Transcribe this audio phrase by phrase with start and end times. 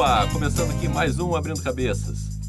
[0.00, 2.40] Opa, começando aqui mais um Abrindo Cabeças.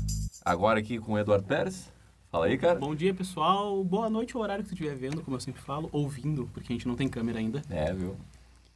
[0.46, 1.92] Agora aqui com o Eduardo Pérez.
[2.32, 2.80] Fala aí, cara.
[2.80, 3.84] Bom dia, pessoal.
[3.84, 6.76] Boa noite, o horário que tu estiver vendo, como eu sempre falo, ouvindo, porque a
[6.78, 7.62] gente não tem câmera ainda.
[7.70, 8.16] É, viu?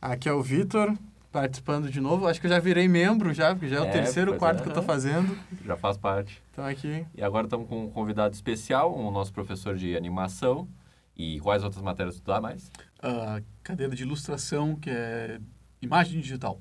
[0.01, 0.93] Aqui é o Vitor,
[1.31, 2.27] participando de novo.
[2.27, 4.63] Acho que eu já virei membro já, porque já é o É, terceiro, quarto é.
[4.63, 5.37] que eu tô fazendo.
[5.65, 6.43] Já faz parte.
[6.51, 7.05] Então aqui.
[7.15, 10.67] E agora estamos com um convidado especial, o nosso professor de animação.
[11.15, 12.69] E quais outras matérias tu dá mais?
[13.01, 15.39] a cadeira de ilustração, que é
[15.81, 16.59] imagem digital.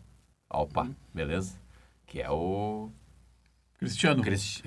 [0.49, 1.64] Opa, beleza?
[2.15, 2.91] Que é o
[3.77, 4.23] Cristiano.
[4.23, 4.63] Cristi...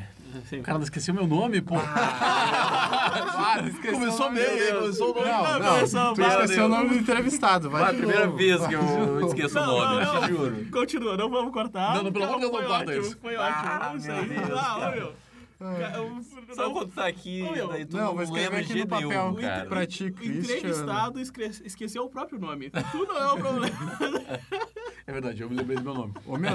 [0.52, 1.76] O cara não esqueceu meu nome, pô.
[1.78, 4.80] Ah, esqueci Começou o nome bem, dele.
[4.80, 5.28] começou o nome.
[5.32, 7.70] Não, Não, não, começou, tu esqueceu o nome do entrevistado.
[7.70, 8.38] Vai Foi a primeira novo.
[8.38, 10.28] vez que eu esqueço o Não, nome, não, não.
[10.28, 10.66] juro.
[10.72, 11.96] Continua, não vamos cortar.
[11.96, 13.18] Não, não, pelo amor de Deus, não corta isso.
[13.22, 14.96] Foi ótimo, Ah, Ah, ô, cara.
[14.98, 15.14] meu.
[15.58, 16.22] Ca- eu-
[16.54, 19.34] Só não- quando tá aqui, daí tu não, não, escrever lembra aqui de no papel.
[19.42, 19.66] cara.
[19.70, 22.70] Pra ti, entrevistado esque- esqueceu o próprio nome.
[22.70, 23.76] Tu não é o problema.
[25.08, 26.14] É verdade, eu me lembrei do meu nome.
[26.26, 26.52] Ô, meu,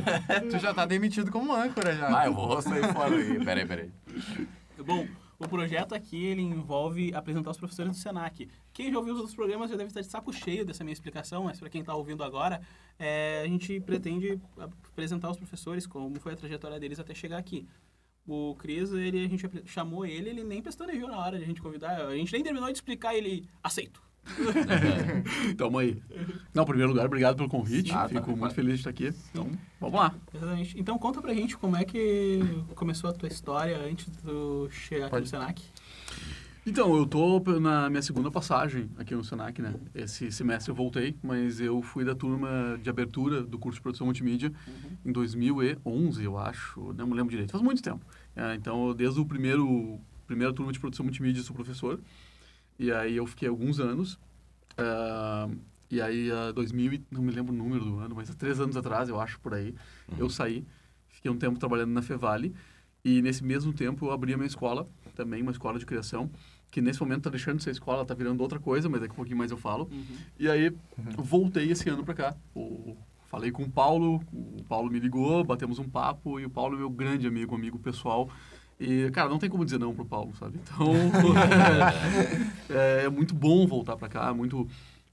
[0.51, 2.21] tu já tá demitido como âncora já.
[2.21, 3.43] Ah, eu vou sair fora aí.
[3.43, 3.91] Peraí, peraí.
[4.85, 5.09] Bom,
[5.39, 8.47] o projeto aqui ele envolve apresentar os professores do Senac.
[8.75, 11.45] Quem já ouviu os outros programas já deve estar de saco cheio dessa minha explicação,
[11.45, 12.61] mas para quem está ouvindo agora,
[12.99, 14.39] é, a gente pretende
[14.91, 17.67] apresentar os professores, como foi a trajetória deles até chegar aqui.
[18.27, 21.63] O Cris, ele, a gente chamou ele, ele nem pestanejou na hora de a gente
[21.63, 22.07] convidar.
[22.07, 24.03] A gente nem terminou de explicar, ele aceito.
[25.57, 26.01] Tamo aí.
[26.55, 27.93] Não, em primeiro lugar, obrigado pelo convite.
[27.93, 28.09] Ah, tá.
[28.09, 29.13] Fico muito feliz de estar aqui.
[29.31, 30.15] Então, vamos lá.
[30.35, 30.81] Exatamente.
[30.81, 32.41] Então conta pra gente como é que
[32.75, 35.25] começou a tua história antes de chegar aqui Pode.
[35.25, 35.63] no Senac.
[36.65, 39.75] Então, eu tô na minha segunda passagem aqui no Senac, né?
[39.93, 44.07] Esse semestre eu voltei, mas eu fui da turma de abertura do curso de produção
[44.07, 44.53] multimídia
[45.05, 46.93] em 2011, eu acho.
[46.97, 47.51] Não me lembro direito.
[47.51, 48.07] Faz muito tempo.
[48.37, 52.01] É, então, desde o primeiro primeira turma de produção multimídia, sou professor.
[52.79, 54.19] E aí eu fiquei alguns anos.
[54.79, 55.49] ah,
[55.91, 58.59] e aí, ah, 2000, e- não me lembro o número do ano, mas há três
[58.59, 59.75] anos atrás, eu acho, por aí,
[60.19, 60.65] eu saí.
[61.09, 62.55] Fiquei um tempo trabalhando na Fevale.
[63.05, 66.31] E nesse mesmo tempo eu abri a minha escola, também uma escola de criação,
[66.71, 69.17] que nesse momento está deixando de ser escola, está virando outra coisa, mas daqui a
[69.17, 69.91] pouquinho mais eu falo.
[70.39, 70.73] E aí
[71.19, 72.37] voltei esse ano para cá.
[72.55, 76.77] O- falei com o Paulo, o Paulo me ligou, batemos um papo e o Paulo
[76.77, 78.31] é meu grande amigo, amigo pessoal.
[78.81, 80.59] E, cara, não tem como dizer não pro Paulo, sabe?
[80.63, 80.93] Então,
[82.69, 84.67] é, é muito bom voltar para cá, muito...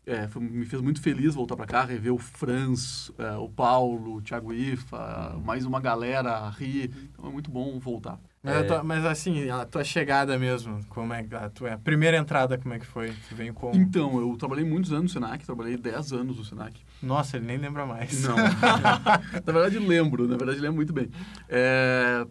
[0.06, 4.16] é, foi- me fez muito feliz voltar para cá, rever o Franz, é, o Paulo,
[4.16, 6.92] o Thiago Ifa, mais uma galera, a Ri.
[7.14, 8.20] Então é muito bom voltar.
[8.42, 12.58] Mas, tua- mas assim, a tua chegada mesmo, como é a tua a primeira entrada,
[12.58, 13.10] como é que foi?
[13.28, 13.72] Tu veio com...
[13.76, 16.74] Então, eu trabalhei muitos anos no Senac, trabalhei 10 anos no Senac.
[17.04, 18.24] Nossa, ele nem lembra mais.
[18.24, 18.36] Não.
[19.46, 20.26] na verdade, lembro.
[20.28, 21.10] Na verdade, lembro muito bem.
[21.50, 22.26] É,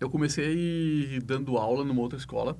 [0.00, 2.58] eu comecei dando aula numa outra escola.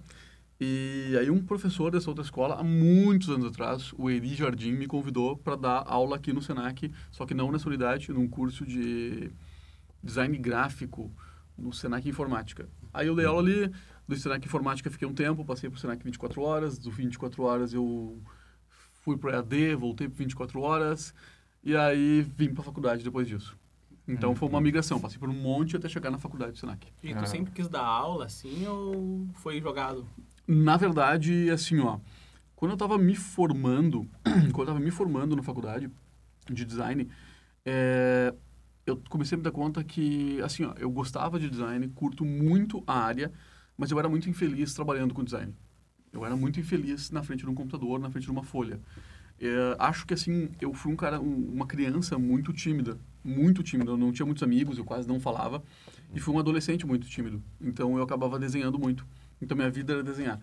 [0.61, 4.89] E aí um professor dessa outra escola, há muitos anos atrás, o Eri Jardim, me
[4.89, 9.31] convidou para dar aula aqui no Senac, só que não nessa unidade, num curso de
[10.03, 11.13] design gráfico
[11.57, 12.69] no Senac Informática.
[12.93, 13.71] Aí eu dei aula ali,
[14.07, 17.73] do Senac Informática fiquei um tempo, passei para o Senac 24 horas, do 24 horas
[17.73, 18.21] eu
[19.03, 21.15] fui para EAD, voltei para 24 horas,
[21.63, 23.57] e aí vim para a faculdade depois disso.
[24.09, 26.87] Então foi uma migração, passei por um monte até chegar na faculdade do Senac.
[27.03, 30.07] E tu sempre quis dar aula assim ou foi jogado?
[30.47, 31.99] Na verdade, assim, ó,
[32.57, 35.91] quando eu estava me formando, quando eu estava me formando na faculdade
[36.51, 37.07] de design,
[37.67, 38.35] é,
[38.87, 42.83] eu comecei a me dar conta que, assim, ó, eu gostava de design, curto muito
[42.87, 43.31] a área,
[43.77, 45.55] mas eu era muito infeliz trabalhando com design.
[46.11, 48.81] Eu era muito infeliz na frente de um computador, na frente de uma folha.
[49.39, 53.91] É, acho que, assim, eu fui um cara, um- uma criança muito tímida, muito tímida.
[53.91, 55.63] Eu não tinha muitos amigos, eu quase não falava.
[56.15, 57.43] E fui um adolescente muito tímido.
[57.61, 59.07] Então, eu acabava desenhando muito.
[59.41, 60.41] Então, minha vida era desenhar.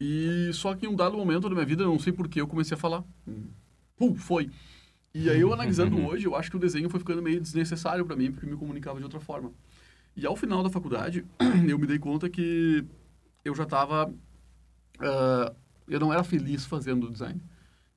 [0.00, 2.46] E só que em um dado momento da minha vida, eu não sei porquê, eu
[2.46, 3.04] comecei a falar.
[3.96, 4.50] Pum, foi.
[5.14, 8.16] E aí, eu analisando hoje, eu acho que o desenho foi ficando meio desnecessário para
[8.16, 9.52] mim, porque me comunicava de outra forma.
[10.16, 11.24] E ao final da faculdade,
[11.68, 12.84] eu me dei conta que
[13.44, 14.12] eu já estava...
[15.88, 17.40] eu não era feliz fazendo design.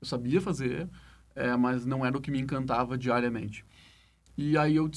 [0.02, 0.90] Eu sabia fazer,
[1.36, 3.66] é, mas não era o que me encantava diariamente.
[4.38, 4.90] E aí eu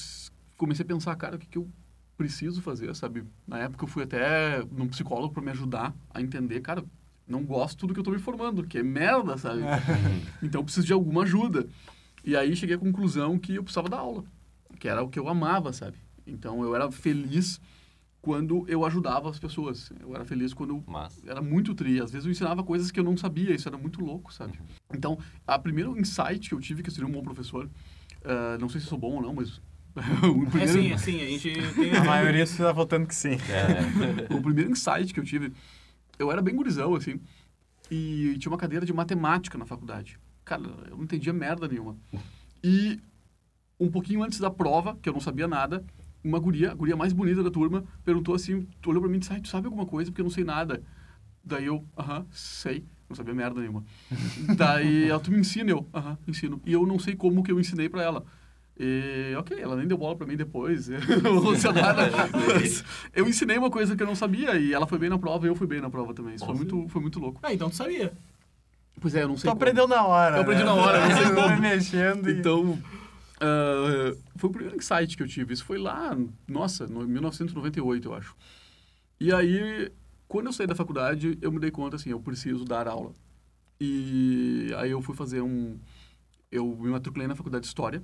[0.56, 1.68] comecei a pensar, cara, o que, que eu
[2.16, 3.24] preciso fazer, sabe?
[3.46, 6.82] Na época eu fui até num psicólogo para me ajudar a entender, cara,
[7.28, 9.60] não gosto do que eu tô me formando, que é merda, sabe?
[10.42, 11.66] então eu preciso de alguma ajuda.
[12.24, 14.24] E aí cheguei à conclusão que eu precisava dar aula,
[14.78, 15.98] que era o que eu amava, sabe?
[16.26, 17.60] Então eu era feliz
[18.26, 19.92] quando eu ajudava as pessoas.
[20.00, 21.22] Eu era feliz quando eu Mas.
[21.24, 22.00] era muito tri.
[22.00, 24.58] Às vezes eu ensinava coisas que eu não sabia, isso era muito louco, sabe?
[24.92, 25.16] Então,
[25.46, 27.70] a primeiro insight que eu tive que eu seria um bom professor,
[28.26, 29.60] ah, não sei se sou bom ou não, mas
[29.96, 31.20] o É primeiro, sim, é sim.
[31.22, 31.96] A gente tem...
[31.96, 33.38] A maioria está votando que sim.
[33.48, 35.52] É, o primeiro insight que eu tive,
[36.18, 37.20] eu era bem gurizão, assim,
[37.90, 40.18] e tinha uma cadeira de matemática na faculdade.
[40.44, 41.96] Cara, eu não entendia merda nenhuma.
[42.62, 43.00] E
[43.78, 45.84] um pouquinho antes da prova, que eu não sabia nada,
[46.22, 49.20] uma guria, a guria mais bonita da turma, perguntou assim, tu olhou pra mim e
[49.20, 50.10] disse, ai, tu sabe alguma coisa?
[50.10, 50.82] Porque eu não sei nada.
[51.42, 52.84] Daí eu, aham, sei.
[53.08, 53.84] Não sabia merda nenhuma.
[54.56, 55.70] Daí ela, tu me ensina?
[55.70, 56.60] Eu, aham, ensino.
[56.66, 58.24] E eu não sei como que eu ensinei pra ela.
[58.78, 60.88] E, ok, ela nem deu bola pra mim depois.
[60.90, 61.00] Eu.
[62.54, 65.46] Mas eu ensinei uma coisa que eu não sabia e ela foi bem na prova
[65.46, 66.34] e eu fui bem na prova também.
[66.34, 67.40] Isso foi muito, foi muito louco.
[67.42, 68.12] Ah, então tu sabia.
[69.00, 69.62] Pois é, eu não Tu sei como.
[69.62, 70.36] aprendeu na hora.
[70.36, 70.66] Eu aprendi né?
[70.66, 71.60] na hora, eu não sei Você como.
[71.60, 72.30] mexendo.
[72.30, 72.78] Então,
[73.40, 75.54] ah, foi o primeiro insight que eu tive.
[75.54, 76.16] Isso foi lá,
[76.46, 78.34] nossa, no 1998, eu acho.
[79.18, 79.90] E aí,
[80.28, 83.12] quando eu saí da faculdade, eu me dei conta, assim, eu preciso dar aula.
[83.80, 85.78] E aí eu fui fazer um...
[86.50, 87.98] Eu me matriculei na faculdade de História.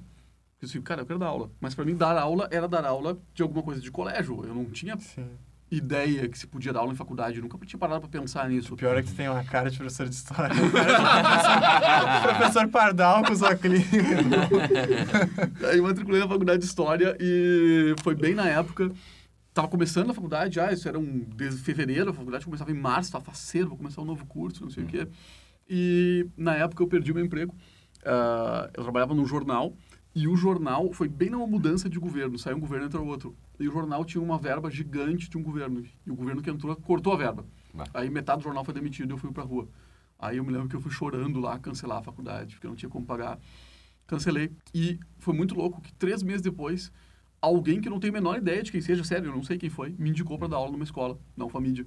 [0.60, 1.50] Eu disse, cara, eu quero dar aula.
[1.60, 4.44] Mas para mim, dar aula era dar aula de alguma coisa de colégio.
[4.44, 5.26] Eu não tinha Sim.
[5.70, 7.36] ideia que se podia dar aula em faculdade.
[7.38, 8.74] Eu nunca tinha parado para pensar nisso.
[8.74, 10.54] O pior é que tem uma cara de professor de história.
[10.70, 13.96] professor, professor Pardal com sua clínica.
[15.68, 18.92] Aí eu matriculei na faculdade de História e foi bem na época.
[19.54, 23.12] Tava começando a faculdade já, isso era um desde fevereiro, a faculdade começava em março,
[23.12, 25.06] tava faceiro, vou começar um novo curso, não sei o quê.
[25.68, 27.54] E na época eu perdi meu emprego.
[28.04, 29.74] Ah, eu trabalhava num jornal
[30.14, 33.36] e o jornal foi bem numa mudança de governo, saiu um governo entrou outro.
[33.60, 36.74] E o jornal tinha uma verba gigante de um governo e o governo que entrou
[36.76, 37.44] cortou a verba.
[37.72, 37.84] Bah.
[37.92, 39.68] Aí metade do jornal foi demitido e eu fui pra rua.
[40.18, 42.76] Aí eu me lembro que eu fui chorando lá cancelar a faculdade, porque eu não
[42.76, 43.38] tinha como pagar.
[44.06, 44.50] Cancelei.
[44.74, 46.92] E foi muito louco que três meses depois,
[47.42, 49.58] alguém que eu não tenho a menor ideia de quem seja, sério, eu não sei
[49.58, 51.84] quem foi, me indicou para dar aula numa escola, na Ufamídia.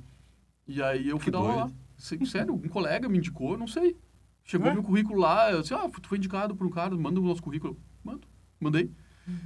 [0.68, 1.62] E aí eu fui Que dar aula lá.
[1.64, 2.26] doido.
[2.28, 3.96] Sério, um colega me indicou, eu não sei.
[4.44, 4.74] Chegou Ué?
[4.74, 7.42] meu currículo lá, eu disse, ah, tu foi indicado por um cara, manda o nosso
[7.42, 7.78] currículo.
[8.04, 8.28] Mando.
[8.60, 8.92] Mandei.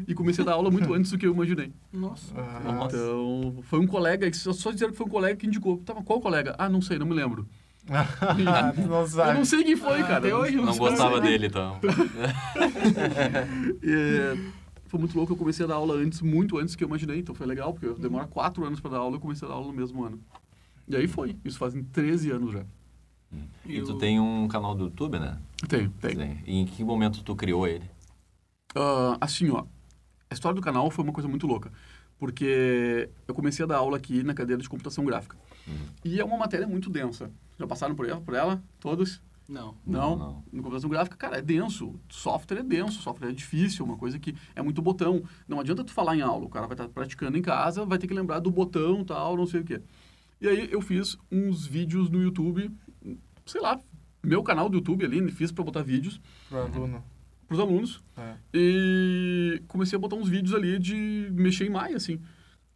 [0.08, 1.72] E comecei a dar aula muito antes do que eu imaginei.
[1.94, 2.34] Nossa.
[2.36, 2.98] Ah, Nossa.
[2.98, 5.78] Então, foi um colega, só, dizer que foi um colega que indicou.
[5.86, 6.54] Tava, qual colega?
[6.58, 7.48] Ah, não sei, não me lembro.
[8.88, 9.38] não Eu sabe.
[9.38, 10.18] não sei quem foi, cara.
[10.18, 10.80] Até hoje Não sei.
[10.80, 11.80] gostava dele, então.
[13.82, 14.38] E,
[14.90, 17.20] foi muito louco, eu comecei a dar aula antes, muito antes do que eu imaginei,
[17.20, 19.68] então foi legal, porque demora quatro anos para dar aula, eu comecei a dar aula
[19.68, 20.20] no mesmo ano.
[20.88, 22.66] E aí foi, isso fazem 13 anos já.
[23.64, 25.38] E tu tem um canal do YouTube, né?
[25.68, 26.16] Tem, tem.
[26.16, 26.38] Sim.
[26.44, 27.88] E em que momento tu criou ele?
[28.76, 29.64] Ah, assim, ó,
[30.28, 31.72] a história do canal foi uma coisa muito louca,
[32.18, 35.38] porque eu comecei a dar aula aqui na cadeira de computação gráfica.
[36.04, 37.32] E é uma matéria muito densa.
[37.60, 38.64] Já passaram por ela, por ela?
[38.80, 39.22] Todos?
[39.50, 39.76] Não.
[39.86, 40.44] Não, Não, não.
[40.54, 42.00] No computação gráfica, cara, é denso.
[42.08, 45.24] Software é denso, software é difícil, uma coisa que é muito botão.
[45.48, 48.08] Não adianta tu falar em aula, o cara vai estar praticando em casa, vai ter
[48.08, 49.82] que lembrar do botão tal, não sei o quê.
[50.40, 52.72] E aí eu fiz uns vídeos no YouTube,
[53.46, 53.80] sei lá,
[54.24, 57.04] meu canal do YouTube ali, fiz para botar vídeos Pro aluno.
[57.48, 58.04] pros alunos.
[58.16, 58.36] É.
[58.54, 62.20] E comecei a botar uns vídeos ali de mexer em Maya, assim.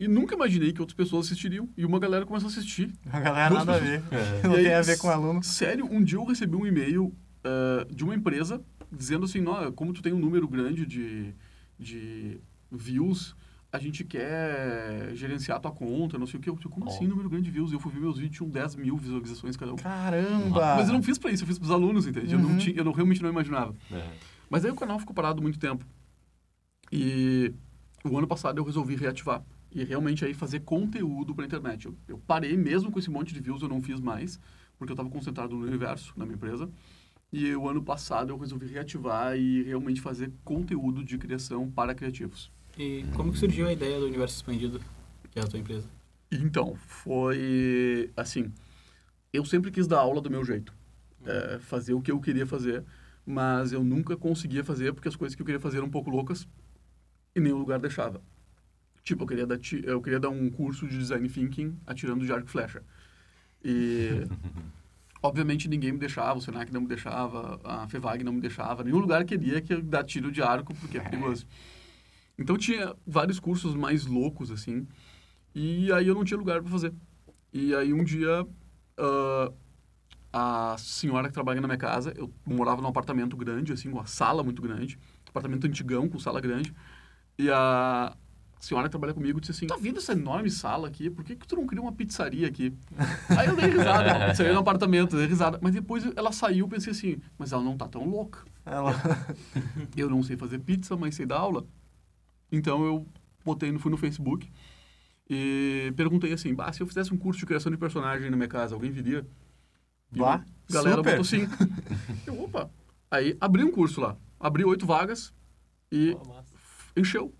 [0.04, 1.70] E nunca imaginei que outras pessoas assistiriam.
[1.78, 2.92] E uma galera começou a assistir.
[3.10, 4.04] A galera Duas nada a pessoas.
[4.42, 4.44] ver.
[4.48, 5.42] Não E aí, tem a ver com aluno.
[5.44, 7.14] Sério, um dia eu recebi um e-mail
[7.44, 8.62] eh, de uma empresa
[8.92, 11.34] dizendo assim, "Nó, como tu tem um número grande de,
[11.80, 12.40] de
[12.72, 13.36] views,
[13.72, 16.50] a gente quer gerenciar tua conta, não sei o que.
[16.50, 16.90] Eu, como Ó.
[16.90, 17.72] assim número grande de views?
[17.72, 19.78] Eu fui ver meus vídeos, tinham 10 mil visualizações cada um.
[19.78, 20.76] Caramba!
[20.76, 22.34] Mas eu não fiz pra isso, eu fiz pros alunos, entende?
[22.34, 22.58] Eu, não Uhum.
[22.58, 23.74] tinha, eu não, realmente não imaginava.
[23.92, 24.10] É.
[24.50, 25.84] Mas aí o canal ficou parado muito tempo.
[26.92, 27.54] E
[28.06, 29.42] o ano passado eu resolvi reativar.
[29.74, 31.86] E realmente aí fazer conteúdo pra internet.
[31.86, 34.40] Eu, eu parei mesmo com esse monte de views, eu não fiz mais,
[34.78, 36.70] porque eu estava concentrado no universo, na minha empresa.
[37.32, 42.52] E o ano passado eu resolvi reativar e realmente fazer conteúdo de criação para criativos.
[42.78, 44.80] E como que surgiu a ideia do universo expandido,
[45.32, 45.88] que é a tua empresa?
[46.32, 48.52] Então, foi assim.
[49.32, 50.74] Eu sempre quis dar aula do meu jeito,
[51.26, 52.84] é, fazer o que eu queria fazer,
[53.26, 56.10] mas eu nunca conseguia fazer porque as coisas que eu queria fazer eram um pouco
[56.10, 56.48] loucas
[57.36, 58.22] e nenhum lugar deixava.
[59.04, 62.48] Tipo, eu queria dar, eu queria dar um curso de design thinking atirando de arco
[62.48, 62.82] e flecha.
[63.64, 64.28] E
[65.22, 69.00] obviamente ninguém me deixava, o Senac não me deixava, a Fevag não me deixava, nenhum
[69.00, 71.46] lugar queria que eu dar tiro de arco porque é perigoso.
[72.38, 74.88] Então tinha vários cursos mais loucos assim,
[75.54, 76.94] e aí eu não tinha lugar para fazer.
[77.54, 78.46] E aí um dia
[78.98, 79.52] ah,
[80.34, 84.08] a senhora que trabalha na minha casa, eu morava num apartamento grande assim, com uma
[84.08, 84.98] sala muito grande,
[85.30, 86.74] apartamento antigão com sala grande,
[87.38, 88.16] e a
[88.64, 91.10] senhora que trabalha comigo disse assim: "Tá vendo essa enorme sala aqui?
[91.10, 92.74] Por que que tu não cria uma pizzaria aqui?"
[93.38, 96.70] aí eu dei risada, uma pizzaria no apartamento, dei risada, mas depois ela saiu, eu
[96.70, 98.40] pensei assim: "Mas ela não tá tão louca".
[98.66, 98.94] Ela...
[99.96, 101.66] Eu não sei fazer pizza, mas sei dar aula.
[102.52, 103.08] Então eu
[103.44, 104.50] botei, fui no Facebook
[105.30, 108.48] e perguntei assim, bah, se eu fizesse um curso de criação de personagem na minha
[108.48, 109.26] casa, alguém viria?
[110.12, 111.12] Bah, a galera super.
[111.12, 111.48] botou sim.
[112.28, 112.70] eu, opa.
[113.10, 115.34] Aí abri um curso lá, abri oito vagas
[115.92, 116.16] e
[116.96, 117.34] encheu.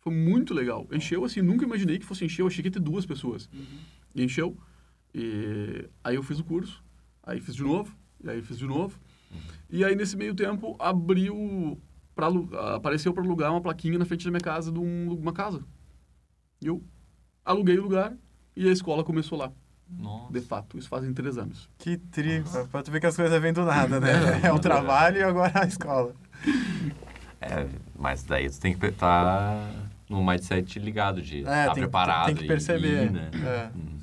[0.00, 0.86] Foi muito legal.
[0.92, 3.48] Encheu assim, nunca imaginei que fosse encher, eu achei que ia ter duas pessoas.
[4.14, 4.56] E encheu.
[5.14, 6.82] E aí eu fiz o curso,
[7.22, 8.98] aí fiz de novo, e aí fiz de novo.
[9.68, 11.78] E aí nesse meio tempo abriu
[12.14, 12.28] para
[12.76, 15.62] apareceu para alugar uma plaquinha na frente da minha casa de um- uma casa.
[16.62, 16.82] E eu
[17.44, 18.14] aluguei o lugar
[18.56, 19.52] e a escola começou lá,
[19.88, 20.32] Nossa.
[20.32, 20.76] de fato.
[20.78, 21.68] Isso fazem três anos.
[21.78, 24.10] Que tri, pra- pra tu ver que as coisas vêm do nada, né?
[24.44, 26.14] É o trabalho e agora a escola.
[27.40, 27.66] É,
[27.98, 32.26] mas daí tu tem que estar num mindset ligado de estar É, tem, preparado.
[32.26, 33.04] tem que e perceber.
[33.06, 33.30] ir, né?
[33.34, 33.70] É.
[33.78, 33.98] Hum.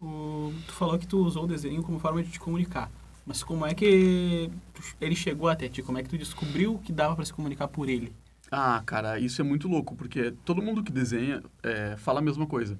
[0.00, 2.90] O- tu falou que tu usou o desenho como forma de te comunicar.
[3.26, 5.82] Mas como é que tu- ele chegou até ti?
[5.82, 8.12] Como é que tu descobriu que dava pra se comunicar por ele?
[8.50, 12.46] Ah, cara, isso é muito louco, porque todo mundo que desenha é, fala a mesma
[12.46, 12.78] coisa.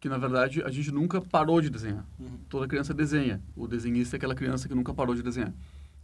[0.00, 2.04] Que, na verdade, a gente nunca parou de desenhar.
[2.20, 2.38] Uhum.
[2.48, 3.40] Toda criança desenha.
[3.56, 5.52] O desenhista é aquela criança que nunca parou de desenhar.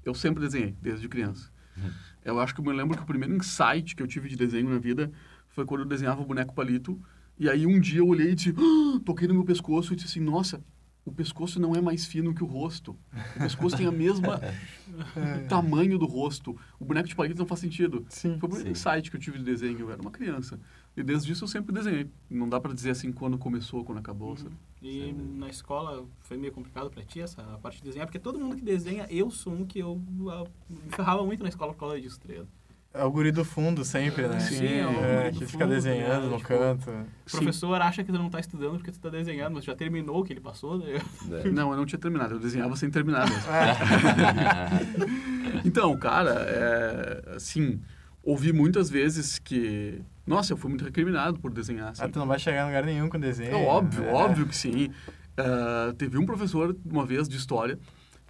[0.04, 1.50] Eu sempre desenhei, desde criança.
[1.76, 1.90] Uhum.
[2.24, 4.70] Eu acho que eu me lembro que o primeiro insight que eu tive de desenho
[4.70, 5.10] na vida
[5.50, 7.00] foi quando eu desenhava o boneco palito.
[7.38, 8.54] E aí, um dia, eu olhei e disse...
[8.56, 10.62] "Ah!" toquei no meu pescoço e disse assim, nossa...
[11.02, 12.94] O pescoço não é mais fino que o rosto.
[13.34, 14.38] O pescoço tem a mesma
[14.86, 16.54] o tamanho do rosto.
[16.78, 18.04] O boneco de palito não faz sentido.
[18.10, 18.38] Sim.
[18.38, 19.80] Foi o primeiro insight que eu tive de desenho.
[19.80, 20.60] Eu era uma criança.
[20.94, 22.06] E desde isso eu sempre desenhei.
[22.28, 24.36] Não dá pra dizer assim quando começou, quando acabou.
[24.36, 24.54] sabe?
[24.82, 28.06] E na escola foi meio complicado pra ti essa parte de desenhar?
[28.06, 31.48] Porque todo mundo que desenha, eu sou um que eu ah, me ferrava muito na
[31.48, 32.48] escola por causa disso, tá ligado?
[32.92, 34.40] É o guri do fundo sempre, né?
[34.40, 36.28] Sim, é o É, do que fica fundo, desenhando né?
[36.30, 36.90] no Tipo, canto.
[36.90, 40.20] O professor acha que tu não tá estudando porque tu tá desenhando, mas já terminou
[40.20, 41.00] o que ele passou, né?
[41.44, 41.50] É.
[41.50, 42.34] Não, eu não tinha terminado.
[42.34, 43.44] Eu desenhava sem terminar mesmo.
[43.50, 45.60] É.
[45.64, 47.80] Então, cara, é, assim,
[48.22, 50.00] ouvi muitas vezes que...
[50.26, 51.90] Nossa, eu fui muito recriminado por desenhar.
[51.90, 52.02] Assim.
[52.02, 53.50] Ah, tu não vai chegar em lugar nenhum com desenho.
[53.52, 54.12] É óbvio, É.
[54.12, 54.90] óbvio que sim.
[55.36, 57.78] Ah, teve um professor, uma vez, de história,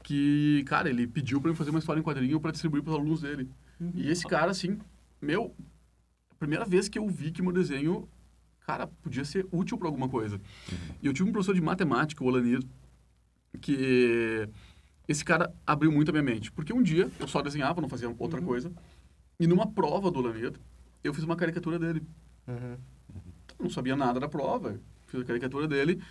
[0.03, 3.23] que, cara, ele pediu pra eu fazer uma história em quadrinho pra distribuir pros alunos
[3.23, 3.49] dele.
[3.95, 4.79] E esse cara, assim,
[5.21, 5.55] meu,
[6.39, 8.09] primeira vez que eu vi que meu desenho,
[8.67, 10.41] cara, podia ser útil pra alguma coisa.
[11.03, 12.63] E eu tive um professor de matemática, o Olanir,
[13.61, 14.49] que
[15.09, 16.53] esse cara abriu muito a minha mente.
[16.53, 18.71] Porque um dia eu só desenhava, não fazia outra coisa,
[19.39, 20.53] e numa prova do Olanir,
[21.03, 22.03] eu fiz uma caricatura dele
[22.49, 22.77] Uhum.
[23.61, 26.03] não sabia nada da prova, fiz a caricatura dele.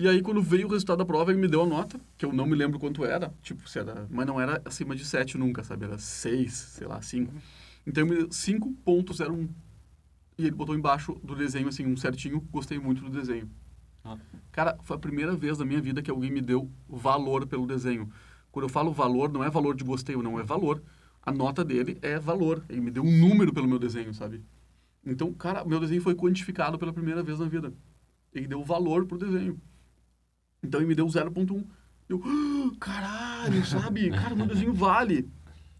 [0.00, 2.32] E aí, quando veio o resultado da prova, ele me deu a nota, que eu
[2.32, 5.64] não me lembro quanto era, tipo, se era, mas não era acima de 7 nunca,
[5.64, 5.86] sabe?
[5.86, 7.34] Era 6, sei lá, 5.
[7.84, 9.48] Então, ele me deu 5.01.
[10.38, 13.50] E ele botou embaixo do desenho, assim, um certinho, gostei muito do desenho.
[14.04, 14.16] Ah.
[14.52, 18.08] Cara, foi a primeira vez na minha vida que alguém me deu valor pelo desenho.
[18.52, 20.80] Quando eu falo valor, não é valor de gostei ou não, é valor.
[21.20, 22.64] A nota dele é valor.
[22.68, 24.44] Ele me deu um número pelo meu desenho, sabe?
[25.04, 27.74] Então, cara, meu desenho foi quantificado pela primeira vez na vida.
[28.32, 29.60] Ele deu valor pro desenho.
[30.62, 31.64] Então, ele me deu 0.1.
[32.08, 34.10] Eu, "Ah, caralho, sabe?
[34.10, 35.28] Cara, meu desenho vale.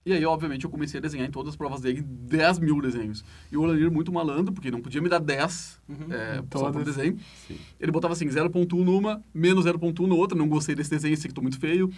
[0.06, 3.22] E aí, obviamente, eu comecei a desenhar em todas as provas dele 10 mil desenhos.
[3.52, 6.06] E o Olanir, muito malandro, porque não podia me dar 10 Uhum.
[6.10, 7.18] é, só por desenho.
[7.46, 7.58] Sim.
[7.78, 10.36] Ele botava assim, 0.1 numa, menos 0.1 na outra.
[10.38, 11.90] Não gostei desse desenho, esse aqui tô muito feio.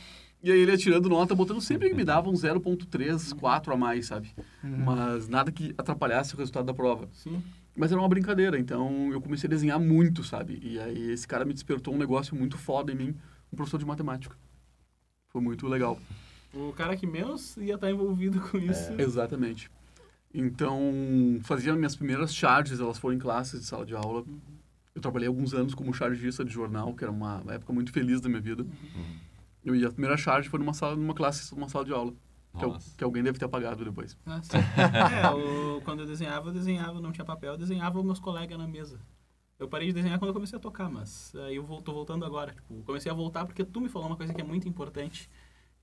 [0.43, 3.77] E aí ele ia tirando nota, botando sempre que me dava um 0.3, 4 a
[3.77, 4.31] mais, sabe?
[4.65, 4.85] Uhum.
[4.87, 7.09] Mas nada que atrapalhasse o resultado da prova.
[7.13, 7.41] Sim.
[7.77, 10.59] Mas era uma brincadeira, então eu comecei a desenhar muito, sabe?
[10.63, 13.15] E aí esse cara me despertou um negócio muito foda em mim,
[13.53, 14.37] um professor de matemática.
[15.29, 15.99] Foi muito legal.
[16.53, 18.93] O cara que menos ia estar envolvido com isso.
[18.99, 19.71] Exatamente.
[20.33, 20.81] Então,
[21.43, 24.25] fazia minhas primeiras charges, elas foram em classes de sala de aula.
[24.95, 28.29] Eu trabalhei alguns anos como chargista de jornal, que era uma época muito feliz da
[28.29, 28.67] minha vida.
[29.65, 32.13] Eu ia, a primeira charge foi numa sala, numa classe, numa sala de aula.
[32.59, 34.17] Que, que alguém deve ter apagado depois.
[34.27, 34.57] Ah, sim.
[34.57, 38.59] é, o- quando eu desenhava, eu desenhava, não tinha papel, eu desenhava os meus colegas
[38.59, 39.01] na mesa.
[39.59, 42.25] Eu parei de desenhar quando eu comecei a tocar, mas aí eu vol- tô voltando
[42.25, 42.53] agora.
[42.53, 45.31] Tipo, comecei a voltar porque tu me falou uma coisa que é muito importante,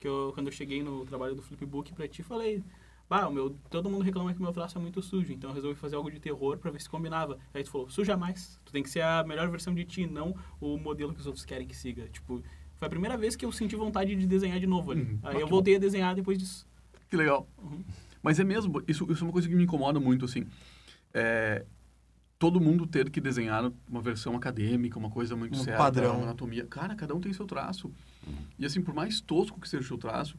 [0.00, 2.62] que eu, quando eu cheguei no trabalho do Flipbook pra ti, falei,
[3.08, 5.76] bah, o meu, todo mundo reclama que meu traço é muito sujo, então eu resolvi
[5.78, 7.38] fazer algo de terror pra ver se combinava.
[7.54, 10.34] Aí tu falou, suja mais, tu tem que ser a melhor versão de ti, não
[10.60, 12.08] o modelo que os outros querem que siga.
[12.08, 12.42] Tipo,
[12.78, 15.02] foi a primeira vez que eu senti vontade de desenhar de novo ali.
[15.02, 15.18] Uhum.
[15.22, 16.66] Aí Ah, eu voltei a desenhar depois disso.
[17.10, 17.48] Que legal.
[17.62, 17.82] Uhum.
[18.22, 20.46] Mas é mesmo, isso, isso é uma coisa que me incomoda muito, assim.
[21.14, 21.64] É,
[22.38, 26.16] todo mundo ter que desenhar uma versão acadêmica, uma coisa muito Um certa, padrão.
[26.16, 26.66] uma anatomia.
[26.66, 27.90] Cara, cada um tem seu traço.
[28.58, 30.36] E assim, por mais tosco que seja o seu traço,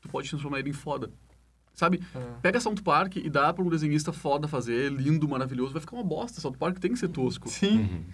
[0.00, 1.10] tu pode transformar ele em foda.
[1.74, 2.00] Sabe?
[2.14, 2.18] É.
[2.40, 6.02] Pega South Park e dá pra um desenhista foda fazer, lindo, maravilhoso, vai ficar uma
[6.04, 6.40] bosta.
[6.40, 7.50] South Park tem que ser tosco.
[7.50, 7.80] Sim.
[7.80, 8.04] Uhum.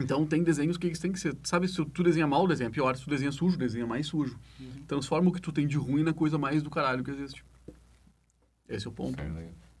[0.00, 1.36] Então tem desenhos que tem que ser.
[1.42, 2.96] Sabe, se tu desenha mal, desenha pior.
[2.96, 4.38] Se tu desenha sujo, desenha mais sujo.
[4.86, 7.44] Transforma o que tu tem de ruim na coisa mais do caralho que existe.
[8.68, 9.22] Esse é o ponto.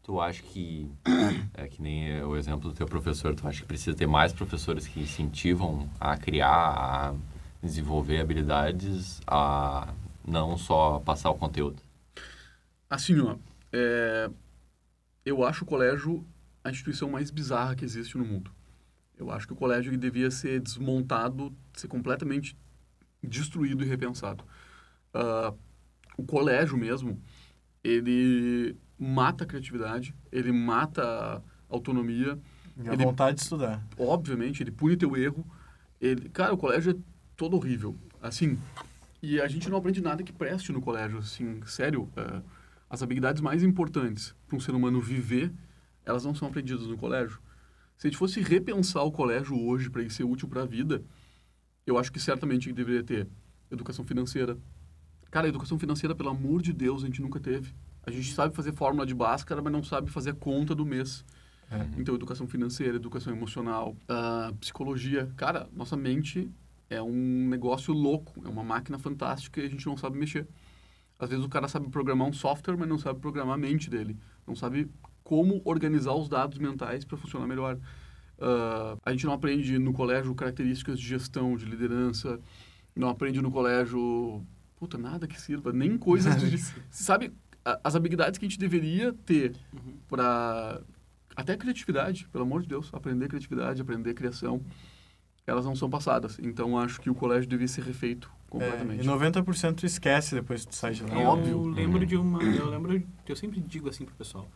[0.02, 0.90] Tu acha que,
[1.54, 4.32] é que nem é o exemplo do teu professor, tu acha que precisa ter mais
[4.32, 7.14] professores que incentivam a criar, a
[7.62, 9.94] desenvolver habilidades, a
[10.26, 11.80] não só passar o conteúdo?
[12.90, 13.36] Assim, ó,
[13.72, 14.28] é,
[15.24, 16.26] eu acho o colégio
[16.64, 18.50] a instituição mais bizarra que existe no mundo.
[19.22, 22.56] Eu acho que o colégio devia ser desmontado, ser completamente
[23.22, 24.44] destruído e repensado.
[25.14, 25.54] Ah,
[26.18, 27.20] o colégio mesmo,
[27.84, 32.38] ele mata a criatividade, ele mata a autonomia,
[32.76, 33.86] E a Ele- vontade de estudar.
[33.98, 35.46] obviamente, ele pune teu erro.
[36.00, 36.96] Ele, cara, o colégio é
[37.36, 37.94] todo horrível.
[38.20, 38.58] Assim,
[39.22, 42.08] e a gente não aprende nada que preste no colégio, assim, sério.
[42.16, 42.42] é,
[42.88, 45.52] as habilidades mais importantes para um ser humano viver,
[46.04, 47.38] elas não são aprendidas no colégio.
[48.02, 51.04] Se a gente fosse repensar o colégio hoje para ele ser útil para a vida,
[51.86, 53.28] eu acho que certamente ele deveria ter
[53.70, 54.58] educação financeira.
[55.30, 57.72] Cara, educação financeira, pelo amor de Deus, a gente nunca teve.
[58.04, 61.24] A gente sabe fazer fórmula de Bhaskara, mas não sabe fazer a conta do mês.
[61.70, 61.86] É.
[61.96, 65.32] Então, educação financeira, educação emocional, ah, psicologia.
[65.36, 66.50] Cara, nossa mente
[66.90, 70.48] é um negócio louco, é uma máquina fantástica e a gente não sabe mexer.
[71.20, 74.18] Às vezes o cara sabe programar um software, mas não sabe programar a mente dele.
[74.44, 74.90] Não sabe
[75.22, 77.78] como organizar os dados mentais para funcionar melhor.
[78.40, 82.40] Ah, a gente não aprende no colégio características de gestão, de liderança.
[82.94, 84.44] Não aprende no colégio...
[84.78, 85.72] Puta, nada que sirva.
[85.72, 86.58] Nem coisas de...
[86.90, 87.32] sabe,
[87.84, 89.94] as habilidades que a gente deveria ter Uhum.
[90.08, 90.80] para
[91.36, 94.60] até criatividade, pelo amor de Deus, aprender criatividade, aprender criação,
[95.46, 96.38] elas não são passadas.
[96.42, 99.04] Então acho que o colégio devia ser refeito É, completamente.
[99.04, 101.14] e 90% tu esquece depois que tu sai de lá.
[101.14, 101.52] É óbvio.
[101.52, 102.42] Eu lembro de uma.
[102.42, 103.02] Eu lembro.
[103.26, 104.50] Eu sempre digo assim pro pessoal.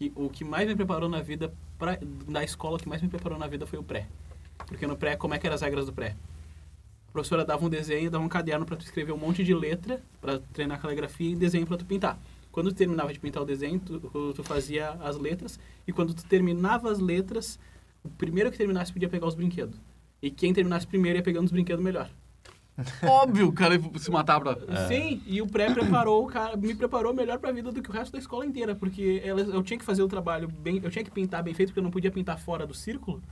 [0.00, 3.08] Que o que mais me preparou na vida, pra, na escola, o que mais me
[3.08, 4.08] preparou na vida foi o pré.
[4.66, 6.16] Porque no pré, como é que eram as regras do pré?
[7.06, 10.02] A professora dava um desenho, dava um caderno para tu escrever um monte de letra,
[10.18, 12.18] para treinar a caligrafia e desenho para tu pintar.
[12.50, 16.24] Quando tu terminava de pintar o desenho, tu, tu fazia as letras, e quando tu
[16.24, 17.58] terminava as letras,
[18.02, 19.78] o primeiro que terminasse podia pegar os brinquedos.
[20.22, 22.10] E quem terminasse primeiro ia pegando os brinquedos melhor.
[23.02, 24.56] Óbvio, o cara ia se matar pra...
[24.88, 27.92] Sim, e o pré preparou, o cara me preparou melhor pra vida do que o
[27.92, 31.04] resto da escola inteira, porque ela, eu tinha que fazer o trabalho bem, eu tinha
[31.04, 33.22] que pintar bem feito, porque eu não podia pintar fora do círculo.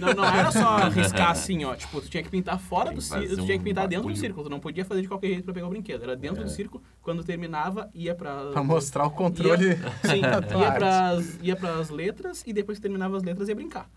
[0.00, 3.00] Não, não era só riscar assim, ó, tipo, tu tinha que pintar fora Tem do
[3.02, 5.28] círculo, tu tinha que um pintar dentro do círculo, tu não podia fazer de qualquer
[5.28, 6.44] jeito pra pegar o brinquedo, era dentro É.
[6.44, 8.50] do círculo, quando terminava, ia pra...
[8.50, 9.68] Pra mostrar o controle.
[9.68, 10.20] Ia, sim,
[10.60, 13.88] ia pras, ia pras letras e depois que terminava as letras ia brincar.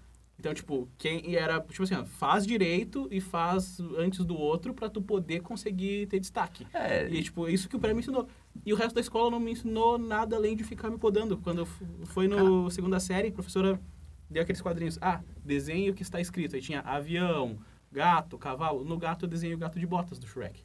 [0.46, 4.88] Então, tipo, quem era, tipo assim, ó, faz direito e faz antes do outro pra
[4.88, 6.68] tu poder conseguir ter destaque.
[6.72, 8.28] É, E, tipo, isso que o pré me ensinou.
[8.64, 11.36] E o resto da escola não me ensinou nada além de ficar me podando.
[11.40, 11.66] Quando
[12.06, 13.82] foi no segunda série, a professora
[14.30, 15.00] deu aqueles quadrinhos.
[15.02, 16.56] Ah, desenho o que está escrito.
[16.56, 17.58] Aí tinha avião,
[17.92, 18.86] gato, cavalo.
[18.86, 20.64] No gato eu desenhei o gato de botas do Shrek.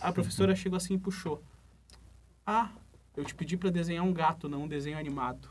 [0.00, 1.44] A professora chegou assim e puxou.
[2.44, 2.72] Ah,
[3.16, 5.48] eu te pedi pra desenhar um gato, não um desenho animado.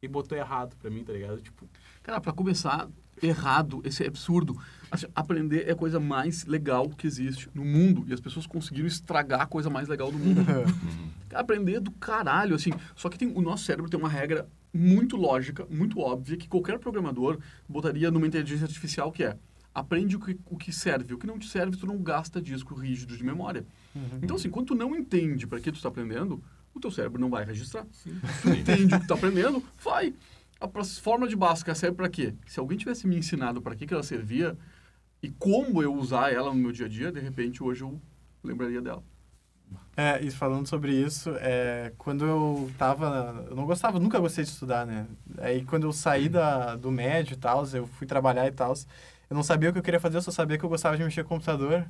[0.00, 1.40] E botou errado pra mim, tá ligado?
[1.40, 1.68] Tipo,
[2.04, 2.88] Cara, pra começar,
[3.20, 4.56] errado, esse é absurdo.
[4.90, 8.04] Assim, aprender é a coisa mais legal que existe no mundo.
[8.06, 10.40] E as pessoas conseguiram estragar a coisa mais legal do mundo.
[11.28, 12.70] Cara, aprender é do caralho, assim.
[12.94, 16.78] Só que tem, o nosso cérebro tem uma regra muito lógica, muito óbvia, que qualquer
[16.78, 19.36] programador botaria numa inteligência artificial, que é
[19.74, 21.14] aprende o que, o que serve.
[21.14, 23.66] O que não te serve, tu não gasta disco rígido de memória.
[24.22, 26.42] Então, assim, quando tu não entende para que tu está aprendendo,
[26.74, 27.86] o teu cérebro não vai registrar.
[28.42, 30.14] Tu entende o que tá aprendendo, vai.
[30.60, 30.68] A
[31.00, 32.34] fórmula de Bhaskara serve para quê?
[32.46, 34.56] Se alguém tivesse me ensinado para que, que ela servia
[35.22, 38.00] e como eu usar ela no meu dia a dia, de repente hoje eu
[38.42, 39.02] lembraria dela.
[39.96, 43.44] É, e falando sobre isso, é, quando eu tava.
[43.50, 45.06] Eu não gostava, nunca gostei de estudar, né?
[45.38, 48.74] Aí quando eu saí da, do médio e tal, eu fui trabalhar e tal,
[49.28, 51.02] eu não sabia o que eu queria fazer, eu só sabia que eu gostava de
[51.02, 51.84] mexer com computador.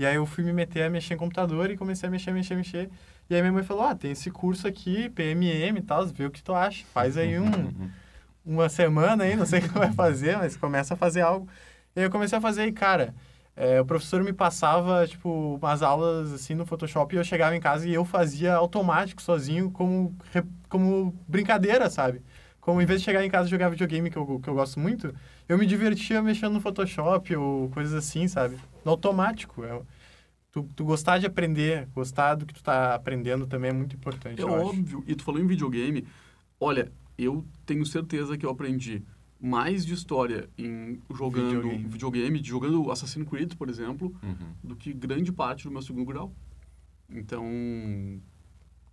[0.00, 2.54] E aí eu fui me meter a mexer em computador e comecei a mexer, mexer,
[2.56, 2.90] mexer.
[3.28, 6.30] E aí minha mãe falou: Ah, tem esse curso aqui, PMM e tal, vê o
[6.30, 6.86] que tu acha.
[6.86, 7.44] Faz aí um,
[8.42, 11.46] uma semana aí, não sei o que vai fazer, mas começa a fazer algo.
[11.94, 13.14] E aí eu comecei a fazer e, cara,
[13.54, 17.60] é, o professor me passava, tipo, umas aulas, assim, no Photoshop e eu chegava em
[17.60, 20.16] casa e eu fazia automático, sozinho, como,
[20.70, 22.22] como brincadeira, sabe?
[22.60, 24.78] Como, em vez de chegar em casa e jogar videogame, que eu, que eu gosto
[24.78, 25.14] muito,
[25.48, 28.56] eu me divertia mexendo no Photoshop ou coisas assim, sabe?
[28.84, 29.64] No automático.
[29.64, 29.80] É,
[30.52, 34.40] tu, tu gostar de aprender, gostar do que tu tá aprendendo também é muito importante,
[34.40, 34.66] É eu acho.
[34.68, 35.02] óbvio.
[35.06, 36.06] E tu falou em videogame.
[36.60, 39.02] Olha, eu tenho certeza que eu aprendi
[39.40, 41.84] mais de história em jogando Videogame.
[41.88, 44.52] videogame, jogando Assassin's Creed, por exemplo, Uhum.
[44.62, 46.30] do que grande parte do meu segundo grau.
[47.08, 47.42] Então,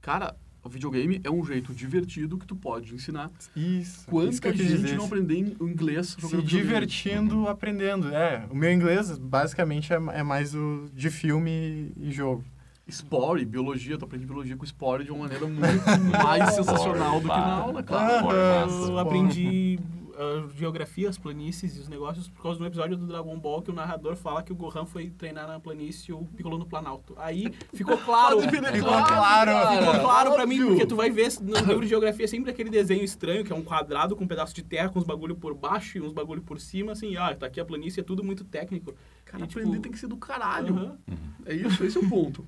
[0.01, 3.32] cara, o videogame é um jeito divertido que tu pode ensinar.
[3.56, 3.80] Isso.
[3.82, 4.98] isso que Quanta eu quis gente dizer.
[4.98, 6.62] não aprender em- inglês se jogando videogame?
[6.67, 8.13] divertindo aprendendo.
[8.13, 12.43] É, o meu inglês basicamente é, é mais o de filme e jogo.
[12.89, 17.36] Spore, biologia, tu aprende biologia com Spore de uma maneira muito mais sensacional do que
[17.36, 17.82] na aula.
[17.84, 18.65] Spore, Ah.
[18.88, 19.78] Eu aprendi
[20.17, 23.69] ah, geografia, as planícies e os negócios por causa do episódio do Dragon Ball que
[23.69, 27.13] o narrador fala que o Gohan foi treinar na planície e o Piccolo no Planalto.
[27.17, 28.41] Aí ficou claro.
[28.41, 29.77] Diferença, Ficou claro, cara.
[29.77, 33.03] Ficou claro pra mim, porque tu vai ver no livro de geografia sempre aquele desenho
[33.03, 35.97] estranho, que é um quadrado com um pedaço de terra, com uns bagulho por baixo
[35.97, 38.95] e uns bagulho por cima, assim, ah, tá aqui a planície, é tudo muito técnico.
[39.23, 40.75] Cara, E, tipo, aprender tem que ser do caralho.
[40.75, 40.97] aham.
[41.45, 42.43] É isso, esse é o ponto.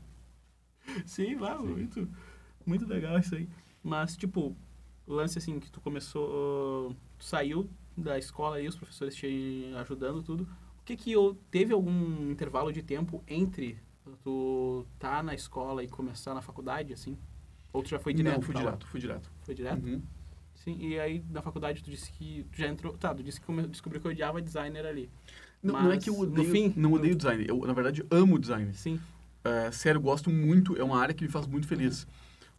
[1.05, 2.07] Sim, vai, muito,
[2.65, 3.47] muito legal isso aí.
[3.83, 4.55] Mas, tipo,
[5.05, 10.23] o lance assim que tu começou, tu saiu da escola aí, os professores te ajudando,
[10.23, 10.43] tudo.
[10.81, 13.77] O que que eu, teve algum intervalo de tempo entre
[14.23, 17.17] tu tá na escola e começar na faculdade, assim?
[17.71, 18.35] Ou tu já foi direto?
[18.35, 19.31] Não, fui direto, fui direto.
[19.43, 19.85] Foi direto?
[19.85, 20.01] Uhum.
[20.55, 23.67] Sim, e aí na faculdade tu disse que tu já entrou, tá, tu disse que
[23.67, 25.09] descobriu que odiava designer ali.
[25.61, 27.45] Não, não é Mas, que eu odeio, fim, não odeio design.
[27.47, 28.73] Eu, na verdade, amo design.
[28.73, 28.99] Sim.
[29.43, 30.75] É, sério, gosto muito.
[30.77, 32.07] É uma área que me faz muito feliz.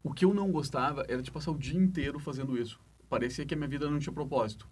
[0.02, 2.80] O que eu não gostava era de passar o dia inteiro fazendo isso.
[3.10, 4.66] Parecia que a minha vida não tinha propósito.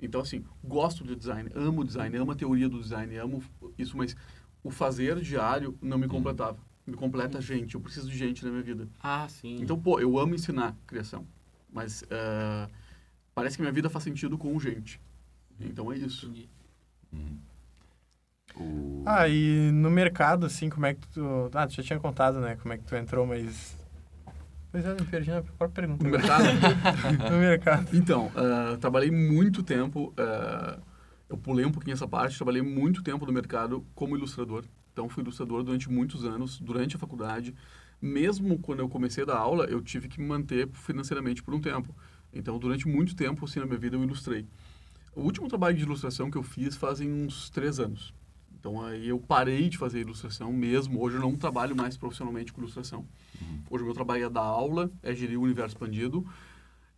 [0.00, 3.42] Então, assim, gosto de design, amo design, amo a teoria do design, amo
[3.76, 4.16] isso, mas
[4.62, 6.58] o fazer diário não me completava.
[6.86, 8.88] Me completa gente, eu preciso de gente na minha vida.
[9.02, 9.56] Ah, sim.
[9.60, 11.26] Então, pô, eu amo ensinar criação,
[11.70, 12.68] mas é,
[13.34, 15.00] parece que minha vida faz sentido com gente.
[15.60, 16.26] Então é isso.
[16.26, 16.48] Entendi.
[18.56, 19.02] O...
[19.04, 21.50] Ah, e no mercado, assim, como é que tu...
[21.52, 22.56] Ah, tu já tinha contado, né?
[22.56, 23.76] Como é que tu entrou, mas...
[24.70, 26.04] Pois é, me perdi na própria pergunta.
[26.04, 26.44] No mercado,
[27.30, 27.88] no mercado.
[27.96, 30.78] Então, ah, trabalhei muito tempo, ah,
[31.28, 34.64] eu pulei um pouquinho essa parte, trabalhei muito tempo no mercado como ilustrador.
[34.92, 37.54] Então, fui ilustrador durante muitos anos, durante a faculdade.
[38.00, 41.60] Mesmo quando eu comecei a dar aula, eu tive que me manter financeiramente por um
[41.60, 41.94] tempo.
[42.32, 44.46] Então, durante muito tempo, assim, na minha vida, eu ilustrei.
[45.14, 48.14] O último trabalho de ilustração que eu fiz fazem uns três anos.
[48.60, 51.00] Então, aí eu parei de fazer ilustração mesmo.
[51.02, 53.06] Hoje eu não trabalho mais profissionalmente com ilustração.
[53.70, 56.26] Hoje o meu trabalho é dar aula, é gerir o universo expandido,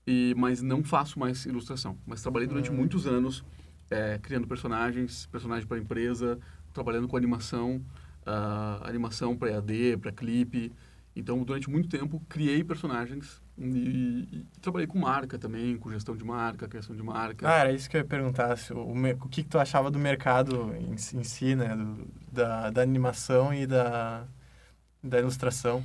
[0.04, 1.96] e, mas não faço mais ilustração.
[2.04, 2.74] Mas trabalhei durante Hum.
[2.74, 3.44] muitos anos
[3.88, 6.36] é, criando personagens, personagens para empresa,
[6.72, 7.80] trabalhando com animação,
[8.26, 10.72] ah, animação para EAD, para clipe.
[11.14, 16.24] Então, durante muito tempo, criei personagens e, e trabalhei com marca também, com gestão de
[16.24, 17.46] marca, criação de marca.
[17.46, 18.56] Ah, era isso que eu ia perguntar.
[18.56, 21.74] Se o, o que, que tu achava do mercado em, si- em si, né?
[21.76, 24.26] Do- da, da animação e da,
[25.02, 25.84] da ilustração.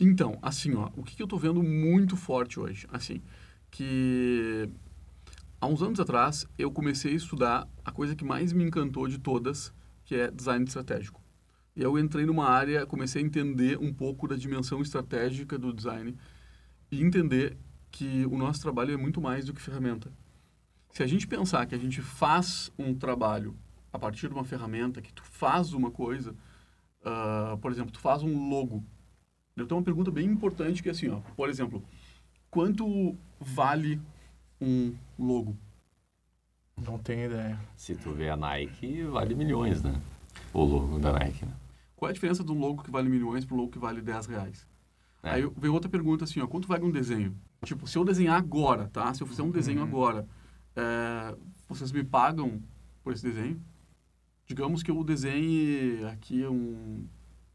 [0.00, 2.86] Então, assim, ó, o que, que eu tô vendo muito forte hoje?
[2.92, 3.20] Assim,
[3.70, 4.68] que
[5.60, 9.18] há uns anos atrás eu comecei a estudar a coisa que mais me encantou de
[9.18, 9.72] todas,
[10.04, 11.22] que é design estratégico.
[11.78, 16.12] E eu entrei numa área, comecei a entender um pouco da dimensão estratégica do design
[16.90, 17.56] e entender
[17.88, 20.10] que o nosso trabalho é muito mais do que ferramenta.
[20.90, 23.56] Se a gente pensar que a gente faz um trabalho
[23.92, 26.34] a partir de uma ferramenta, que tu faz uma coisa,
[27.04, 28.82] ah, por exemplo, tu faz um logo,
[29.56, 31.80] eu tenho uma pergunta bem importante que é assim, ó, por exemplo,
[32.50, 34.00] quanto vale
[34.60, 35.56] um logo?
[36.76, 37.60] Não tenho ideia.
[37.76, 40.02] Se tu vê a Nike, vale milhões, né?
[40.52, 41.52] O logo da Nike, né?
[41.98, 44.00] Qual é a diferença de um logo que vale milhões para um logo que vale
[44.00, 44.64] 10 reais?
[45.20, 45.30] É.
[45.30, 47.36] Aí vem outra pergunta assim, ó, quanto vale um desenho?
[47.64, 49.12] Tipo, se eu desenhar agora, tá?
[49.12, 50.24] Se eu fizer um desenho agora,
[50.76, 51.34] é,
[51.68, 52.62] vocês me pagam
[53.02, 53.60] por esse desenho?
[54.46, 57.04] Digamos que eu desenhe aqui um,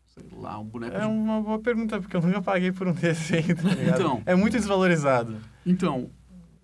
[0.07, 2.91] sei lá, um boneco É de uma boa pergunta, porque eu nunca paguei por um
[2.93, 3.95] desenho, tá ligado?
[4.01, 4.21] Então.
[4.25, 5.37] É muito desvalorizado.
[5.65, 6.11] Então,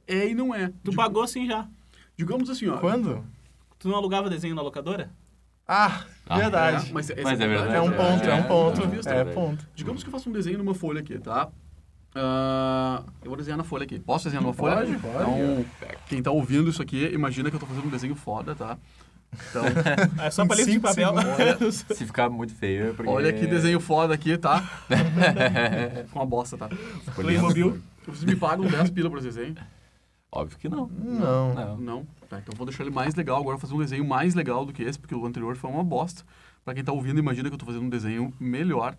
[0.06, 0.68] é e não é.
[0.84, 1.66] Tu Dig- pagou sim já.
[2.18, 2.78] Digamos assim, ó.
[2.78, 3.24] Quando?
[3.80, 5.10] Tu não alugava desenho na locadora?
[5.72, 6.90] Ah, Ah, verdade.
[6.90, 7.76] É, mas, Mas é verdade.
[7.76, 8.82] É um ponto, é um ponto.
[8.82, 9.10] ponto.
[9.10, 9.68] É ponto.
[9.76, 11.48] Digamos que eu faça um desenho numa folha aqui, tá?
[12.16, 14.00] Ah, eu vou desenhar na folha aqui.
[14.00, 14.78] Posso desenhar numa folha?
[14.78, 15.14] Pode, pode.
[15.16, 15.66] Então,
[16.08, 18.78] quem tá ouvindo isso aqui, imagina que eu tô fazendo um desenho foda, tá?
[19.52, 19.64] Então,
[20.26, 21.14] É só palito de cinco papel.
[21.72, 23.12] Se ficar muito feio é porque...
[23.12, 24.68] olha que desenho foda aqui, tá?
[26.12, 26.68] Com uma bosta, tá?
[27.16, 27.80] Playmobil.
[28.08, 29.56] Vocês me pagam 10 pila por esse desenho?
[30.32, 30.88] Óbvio que não.
[30.88, 31.54] Não.
[31.54, 31.78] Não.
[31.78, 32.08] Não?
[32.30, 33.38] Tá, então vou deixar ele mais legal.
[33.38, 35.84] Agora vou fazer um desenho mais legal do que esse, porque o anterior foi uma
[35.84, 36.24] bosta.
[36.64, 38.96] Pra quem tá ouvindo, imagina que eu tô fazendo um desenho melhor.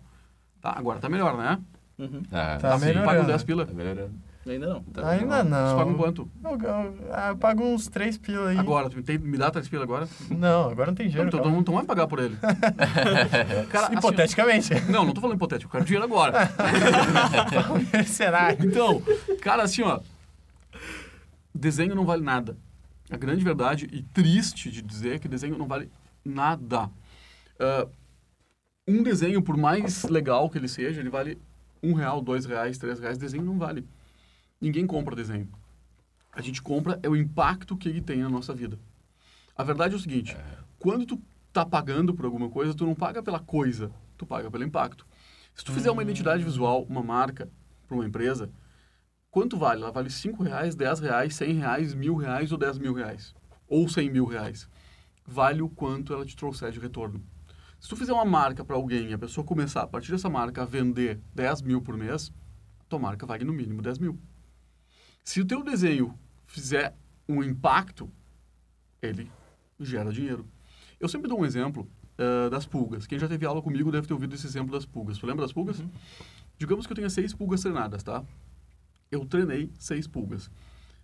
[0.61, 1.57] Tá, agora tá melhor, né?
[1.97, 2.21] Uhum.
[2.31, 2.85] É, Tá sim.
[2.85, 3.05] melhorando.
[3.05, 3.65] Pagam 10 pila.
[3.65, 4.11] Tá melhorando.
[4.45, 4.81] Ainda não.
[4.81, 5.49] Tá Ainda melhorando.
[5.55, 5.97] Vocês pagam não.
[5.99, 6.29] quanto?
[6.43, 8.57] Eu, eu, ah, eu pago uns 3 pila aí.
[8.57, 10.09] Agora, tu tem, me dá 3 pila agora?
[10.31, 11.27] Não, agora não tem dinheiro.
[11.29, 11.51] Então, calma.
[11.51, 12.35] então, então vai pagar por ele.
[13.69, 14.73] Cara, assim, Hipoteticamente.
[14.91, 16.51] não, não tô falando hipotético, eu quero dinheiro agora.
[17.93, 18.65] Mercenário.
[18.65, 19.01] Então,
[19.41, 19.99] cara, assim, ó.
[21.61, 22.57] Desenho não vale nada.
[23.07, 25.91] A grande verdade e triste de dizer é que desenho não vale
[26.25, 26.89] nada.
[27.59, 27.87] Ah,
[28.87, 31.39] um desenho, por mais legal que ele seja, ele vale
[31.83, 33.19] um real, dois reais, três reais.
[33.19, 33.87] Desenho não vale.
[34.59, 35.47] Ninguém compra desenho.
[36.33, 38.79] A gente compra é o impacto que ele tem na nossa vida.
[39.55, 40.35] A verdade é o seguinte:
[40.79, 41.21] quando tu
[41.53, 45.05] tá pagando por alguma coisa, tu não paga pela coisa, tu paga pelo impacto.
[45.53, 47.47] Se tu fizer uma identidade visual, uma marca
[47.87, 48.49] para uma empresa,
[49.31, 49.81] quanto vale?
[49.81, 53.33] Ela vale 5 reais, 10 reais, 100 reais, mil reais ou 10 mil reais?
[53.67, 54.69] Ou 100 mil reais?
[55.25, 57.23] Vale o quanto ela te trouxer de retorno.
[57.79, 60.61] Se tu fizer uma marca para alguém e a pessoa começar a partir dessa marca
[60.61, 62.31] a vender 10 mil por mês,
[62.87, 64.19] tua marca vale no mínimo 10 mil.
[65.23, 66.95] Se o teu desenho fizer
[67.27, 68.11] um impacto,
[69.01, 69.31] ele
[69.79, 70.45] gera dinheiro.
[70.99, 73.07] Eu sempre dou um exemplo eh, das pulgas.
[73.07, 75.17] Quem já teve aula comigo deve ter ouvido esse exemplo das pulgas.
[75.17, 75.83] Tu lembra das pulgas?
[76.57, 78.23] Digamos que eu tenha seis pulgas treinadas, tá?
[79.11, 80.49] Eu treinei seis pulgas.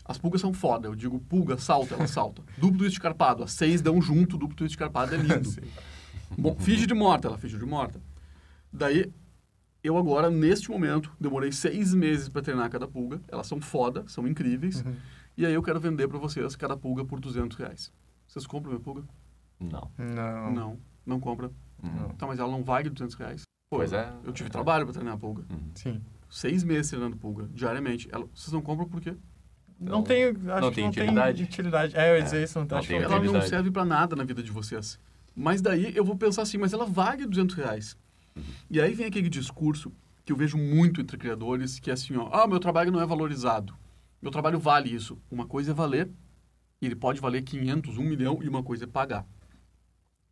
[0.05, 0.87] As pulgas são foda.
[0.87, 2.41] Eu digo pulga, salta, ela salta.
[2.57, 3.43] Duplo twist carpado.
[3.43, 5.49] As seis dão junto, duplo twist carpado é lindo.
[6.37, 8.01] Bom, finge de morta, ela finge de morta.
[8.71, 9.11] Daí,
[9.83, 13.21] eu agora, neste momento, demorei seis meses para treinar cada pulga.
[13.27, 14.83] Elas são foda, são incríveis.
[14.83, 14.95] Uhum.
[15.37, 17.91] E aí eu quero vender para vocês cada pulga por 200 reais.
[18.27, 19.03] Vocês compram minha pulga?
[19.59, 19.91] Não.
[19.97, 20.51] Não.
[20.51, 21.51] Não, não compra.
[21.81, 22.09] Uhum.
[22.17, 23.41] Tá, mas ela não vale 200 reais.
[23.69, 24.11] Pô, Pois é.
[24.23, 25.43] Eu tive trabalho para treinar a pulga.
[25.49, 25.71] Uhum.
[25.75, 26.01] Sim.
[26.29, 28.07] Seis meses treinando pulga, diariamente.
[28.11, 29.15] Ela, vocês não compram por quê?
[29.79, 31.37] Não, Não- tem, acho não que tem não utilidade.
[31.37, 31.95] tem utilidade.
[31.97, 33.49] É, eu ia dizer isso, não, não acho tem Ela não não utilidade.
[33.49, 34.99] serve para nada na vida de vocês.
[35.35, 37.95] Mas daí eu vou pensar assim, mas ela vale 200 reais.
[38.69, 39.91] E aí vem aquele discurso
[40.25, 43.05] que eu vejo muito entre criadores, que é assim, ó, ah, meu trabalho não é
[43.05, 43.73] valorizado.
[44.21, 45.17] Meu trabalho vale isso.
[45.29, 46.09] Uma coisa é valer,
[46.81, 49.25] e ele pode valer 500, 1 milhão, e uma coisa é pagar.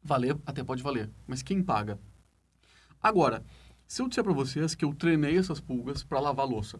[0.04, 2.00] Valer até pode valer, mas quem paga?
[3.02, 3.44] Agora,
[3.88, 6.80] se eu disser para vocês que eu treinei essas pulgas para lavar louça,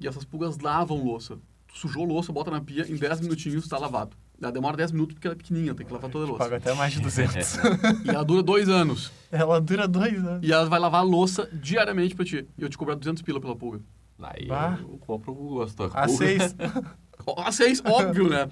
[0.00, 1.36] e essas pulgas lavam louça,
[1.66, 4.16] tu sujou louça, bota na pia, em 10 minutinhos está lavado.
[4.40, 6.44] Ela demora 10 minutos porque ela é pequenininha, tem que lavar toda a louça.
[6.44, 7.34] Paga até mais de 200.
[8.06, 9.10] E ela dura dois anos.
[9.32, 10.46] Ela dura dois anos.
[10.46, 12.46] E ela vai lavar a louça diariamente pra ti.
[12.56, 13.80] E eu te cobrar 200 pila pela pulga.
[14.22, 14.78] Aí Bah.
[14.80, 15.90] eu compro o gosto.
[15.92, 16.54] A seis.
[17.36, 18.48] A seis, óbvio, né?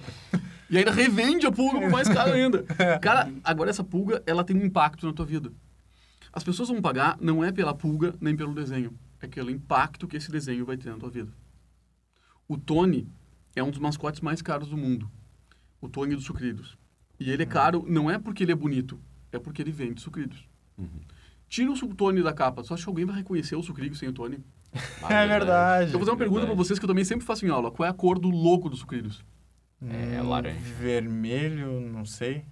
[0.69, 2.63] E ainda revende a pulga por mais caro ainda.
[3.01, 5.51] Cara, agora essa pulga, ela tem um impacto na tua vida.
[6.37, 8.93] As pessoas vão pagar não é pela pulga nem pelo desenho.
[9.19, 11.31] É pelo impacto que esse desenho vai ter na tua vida.
[12.47, 13.07] O Tony
[13.55, 15.09] é um dos mascotes mais caros do mundo.
[15.81, 16.77] O Tony dos sucrilhos.
[17.19, 18.99] E ele é caro não é porque ele é bonito,
[19.31, 20.47] é porque ele vende sucrilhos.
[20.77, 20.87] Uhum.
[21.49, 22.61] Tira o su- Tony da capa.
[22.61, 24.37] Tu acha que alguém vai reconhecer o sucrilho sem o Tony?
[25.01, 25.85] Ah, É verdade.
[25.87, 26.67] Eu vou fazer uma pergunta pra verdade.
[26.67, 27.71] vocês que eu também sempre faço em aula.
[27.71, 29.25] Qual é a cor do logo dos sucrilhos?
[29.81, 30.59] É Hum, laranja.
[30.79, 32.45] Vermelho, não sei.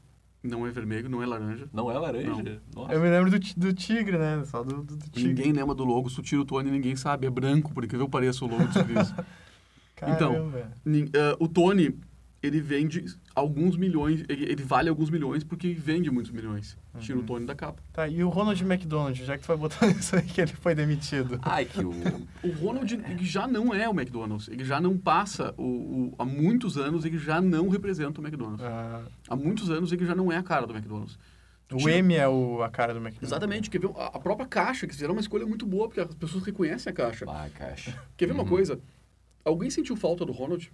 [0.46, 1.68] Não é vermelho, não é laranja.
[1.74, 2.62] Não é laranja?
[2.74, 2.94] Nossa.
[2.94, 4.44] Eu me lembro do, do tigre, né?
[4.46, 5.30] Só do, do, do tigre.
[5.30, 6.10] Ninguém lembra do logo.
[6.10, 7.28] Se tira o Tony, ninguém sabe.
[7.28, 9.14] É branco, por incrível que pareça o logo dos sucrilhos.
[10.08, 10.52] Então,
[11.16, 11.98] ah, o Tony,
[12.46, 13.04] ele vende
[13.34, 16.78] alguns milhões, ele, ele vale alguns milhões porque ele vende muitos milhões.
[17.00, 17.26] Tira o Uhum.
[17.28, 17.82] Tony da capa.
[17.92, 20.74] Tá, e o Ronald McDonald, já que tu vai botar isso aí que ele foi
[20.76, 21.40] demitido.
[21.42, 21.90] Ai, que o...
[22.44, 24.48] O Ronald ele já não é o McDonald's.
[24.48, 28.64] Ele já não passa, o, o- há muitos anos, ele já não representa o McDonald's.
[28.64, 31.18] Ah, Há muitos anos, ele já não é a cara do McDonald's.
[31.72, 33.30] o Tira- M é o, a cara do McDonald's.
[33.30, 33.70] Exatamente.
[33.70, 36.44] Quer ver a a própria caixa, que fizeram uma escolha muito boa, porque as pessoas
[36.46, 37.26] reconhecem a caixa.
[37.28, 37.94] Ah, caixa.
[38.16, 38.50] Quer ver uma Uhum.
[38.50, 38.80] coisa?
[39.44, 40.72] Alguém sentiu falta do Ronald?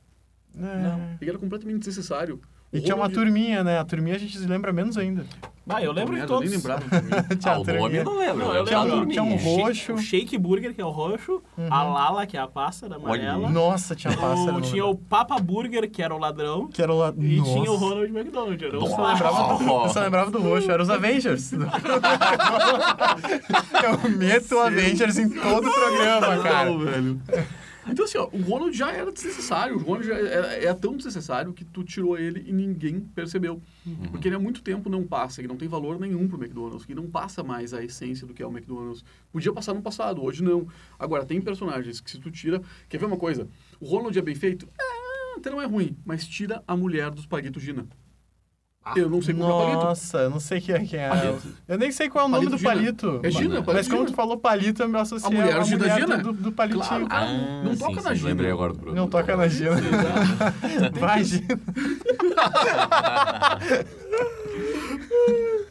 [0.60, 1.16] É.
[1.22, 2.40] Ele era completamente desnecessário.
[2.74, 3.80] E tinha uma turminha, né?
[3.80, 5.26] A turminha a gente se lembra menos ainda.
[5.68, 6.50] Ah, eu lembro de todos.
[6.50, 6.82] nem lembrava.
[7.38, 8.00] Tinha Ah, a o nome turminha.
[8.00, 8.38] eu não lembro.
[8.38, 9.94] Não, eu lembro Tinha da um, tinha um Shake- roxo.
[9.94, 11.42] O Shake Burger, que é o roxo.
[11.58, 11.68] Uhum.
[11.70, 13.50] A Lala, que é a pássara amarela.
[13.50, 14.58] Nossa, tinha pássaro.
[14.58, 16.68] O, tinha o Papa Burger, que era o ladrão.
[16.68, 17.22] Que era o lado.
[17.24, 17.52] E Nossa.
[17.52, 18.64] tinha o Ronald McDonald.
[18.64, 21.52] Eu só, lembrava do, eu só lembrava do roxo, era os Avengers.
[23.84, 26.66] eu meto o Avengers em todo o programa, cara.
[26.70, 27.22] Não, velho.
[27.88, 29.76] Então, assim, ó, o Ronald já era desnecessário.
[29.76, 33.62] O Ronald já é, é tão desnecessário que tu tirou ele e ninguém percebeu.
[34.12, 36.94] Porque ele há muito tempo não passa, ele não tem valor nenhum pro McDonald's, que
[36.94, 39.04] não passa mais a essência do que é o McDonald's.
[39.32, 40.68] Podia passar no passado, hoje não.
[41.00, 42.62] Agora, tem personagens que se tu tira...
[42.88, 43.48] Quer ver uma coisa?
[43.80, 44.68] O Ronald é bem feito?
[44.80, 47.88] É, até não é ruim, mas tira a mulher dos Paguito Gina.
[48.96, 49.84] Eu não sei como é o Palito.
[49.86, 51.08] Nossa, eu não sei quem é quem é.
[51.10, 51.48] Palito.
[51.68, 52.74] Eu nem sei qual é o nome Palito do Gina.
[52.74, 53.20] palito.
[53.24, 54.12] É Gina, Mas Palito como Gina.
[54.12, 56.18] tu falou palito, eu me associei A mulher Gina mulher Gina?
[56.18, 56.84] do, do palitinho.
[56.84, 57.08] Claro.
[57.12, 58.30] Ah, Não sim, toca sim, na Gina.
[58.30, 58.98] Lembrei agora do produto.
[58.98, 59.76] Não toca na Gina.
[61.00, 61.48] Vai, Gina.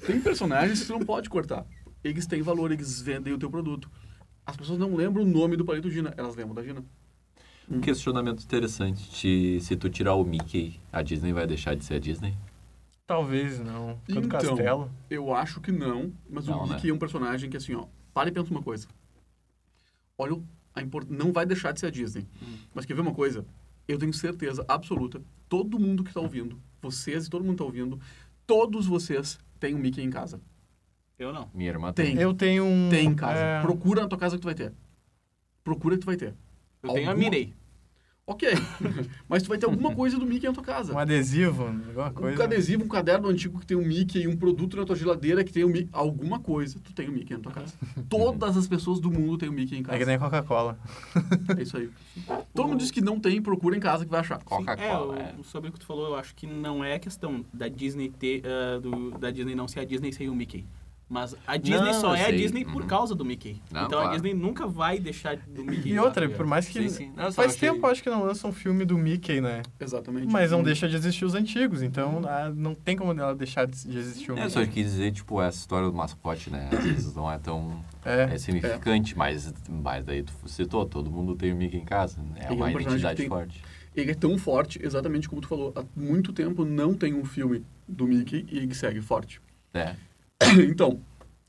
[0.07, 1.65] Tem personagens que tu não pode cortar.
[2.03, 3.91] Eles têm valor, eles vendem o teu produto.
[4.47, 6.83] As pessoas não lembram o nome do palito Gina, elas lembram da Gina.
[7.71, 9.09] Um questionamento interessante.
[9.11, 12.35] Te- se tu tirar o Mickey, a Disney vai deixar de ser a Disney?
[13.11, 13.99] Talvez não.
[14.07, 14.29] Todo Então.
[14.55, 14.89] castelo.
[15.11, 16.77] Eu acho que não, mas Não, o né?
[16.77, 18.87] Mickey é um personagem que, assim, ó, para e pensa uma coisa.
[20.17, 20.41] Olha,
[20.73, 21.09] a import...
[21.11, 22.25] não vai deixar de ser a Disney.
[22.73, 23.45] Mas quer ver uma coisa?
[23.89, 27.65] Eu tenho certeza absoluta, todo mundo que tá ouvindo, vocês e todo mundo que tá
[27.65, 27.99] ouvindo,
[28.47, 30.41] todos vocês têm um Mickey em casa.
[31.19, 31.51] Eu não.
[31.53, 32.17] Minha irmã Tem.
[32.17, 32.89] Eu tenho um.
[32.91, 33.41] Tem em casa.
[33.41, 34.73] é, Procura na tua casa que tu vai ter.
[35.65, 36.33] Procura que tu vai ter.
[36.81, 37.55] Eu tenho a Alguma- Mirei.
[38.27, 38.49] Ok.
[39.29, 40.95] Mas tu vai ter alguma coisa do Mickey na tua casa.
[40.95, 42.41] um adesivo, alguma coisa.
[42.41, 45.53] Um adesivo, um caderno antigo que tem um Mickey, um produto na tua geladeira que
[45.53, 45.89] tem um Mickey.
[45.93, 47.75] Alguma coisa, tu tem o Mickey na tua casa.
[48.09, 50.05] Todas as pessoas do mundo têm o Mickey em É que casa.
[50.07, 50.79] nem Coca-Cola.
[51.59, 51.91] É isso aí.
[52.55, 54.39] Todo mundo diz que não tem, procura em casa que vai achar.
[54.45, 55.35] Coca-Cola, é, é.
[55.41, 58.43] o- sobre o que tu falou, eu acho que não é questão da Disney ter,
[58.47, 60.65] ah, do, da Disney não ser a Disney sem o Mickey.
[61.11, 62.37] Mas a Disney Não, só eu é a sei.
[62.37, 62.87] Disney por Uhum.
[62.89, 63.61] causa do Mickey.
[63.73, 64.13] Não, então a claro.
[64.13, 65.89] Disney nunca vai deixar do Mickey.
[65.91, 66.81] E lá, outra, por mais que.
[66.83, 67.13] Sim, sim.
[67.17, 69.63] Não, eu Faz achei- tempo, acho que não lança um filme do Mickey, né?
[69.81, 70.29] Exatamente.
[70.33, 73.75] Mas não deixa de existir os antigos, então ah, não tem como ela deixar de
[73.99, 74.51] existir o É, Mickey.
[74.53, 76.69] só quis dizer, tipo, essa história do mascote, né?
[76.73, 78.39] Às vezes não é tão é, É.
[78.39, 82.23] significante, mas, mas daí tu citou, todo mundo tem o Mickey em casa.
[82.23, 82.37] né?
[82.37, 83.61] É Ele é um uma que identidade tem- forte.
[83.97, 85.73] ele é tão forte, exatamente como tu falou.
[85.75, 89.41] Há muito tempo não tem um filme do Mickey e ele segue forte.
[89.75, 89.97] É.
[90.69, 91.01] então,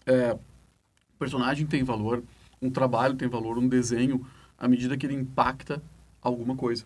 [0.06, 2.23] é, o personagem tem valor,
[2.62, 4.25] um trabalho tem valor, um desenho,
[4.58, 5.82] à medida que ele impacta
[6.21, 6.86] alguma coisa.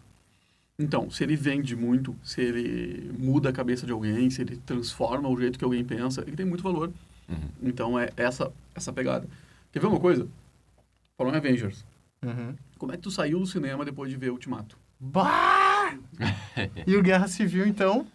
[0.77, 5.29] Então, se ele vende muito, se ele muda a cabeça de alguém, se ele transforma
[5.29, 6.91] o jeito que alguém pensa, ele tem muito valor.
[7.29, 7.49] Uhum.
[7.63, 9.27] Então, é essa essa pegada.
[9.71, 10.27] Quer ver uma coisa?
[11.17, 11.85] Falando em Avengers.
[12.21, 12.55] Uhum.
[12.77, 14.77] Como é que tu saiu do cinema depois de ver Ultimato?
[14.99, 15.97] Bah!
[16.85, 18.05] e o Guerra Civil, então?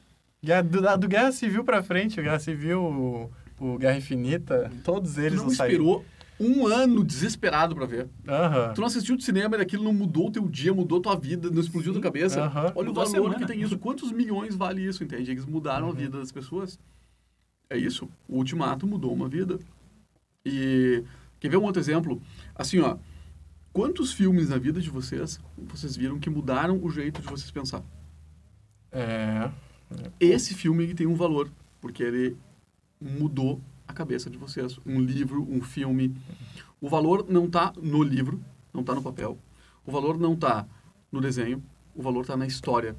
[0.42, 5.38] Do, do Guerra Civil pra frente, o Guerra Civil, o, o Guerra Infinita, todos eles
[5.38, 5.74] não não saíram.
[5.82, 6.04] esperou
[6.40, 8.08] um ano desesperado pra ver.
[8.26, 8.72] Aham.
[8.74, 11.50] Tu não assistiu de cinema e aquilo não mudou o teu dia, mudou tua vida,
[11.50, 12.42] não explodiu tua cabeça.
[12.42, 12.72] Aham.
[12.74, 13.78] Olha Mudou o valor que tem isso.
[13.78, 15.30] Quantos milhões vale isso, entende?
[15.30, 15.92] Eles mudaram Uhum.
[15.92, 16.78] a vida das pessoas.
[17.68, 18.08] É isso.
[18.26, 19.58] O Ultimato mudou uma vida.
[20.44, 21.04] E
[21.38, 22.20] quer ver um outro exemplo?
[22.54, 22.96] Assim, ó.
[23.72, 27.82] Quantos filmes na vida de vocês vocês viram que mudaram o jeito de vocês pensar?
[28.90, 29.50] É.
[30.18, 32.36] Esse filme tem um valor, porque ele
[33.00, 34.78] mudou a cabeça de vocês.
[34.84, 36.14] Um livro, um filme.
[36.80, 38.40] O valor não está no livro,
[38.72, 39.38] não está no papel.
[39.84, 40.66] O valor não está
[41.10, 41.62] no desenho.
[41.94, 42.94] O valor está na história,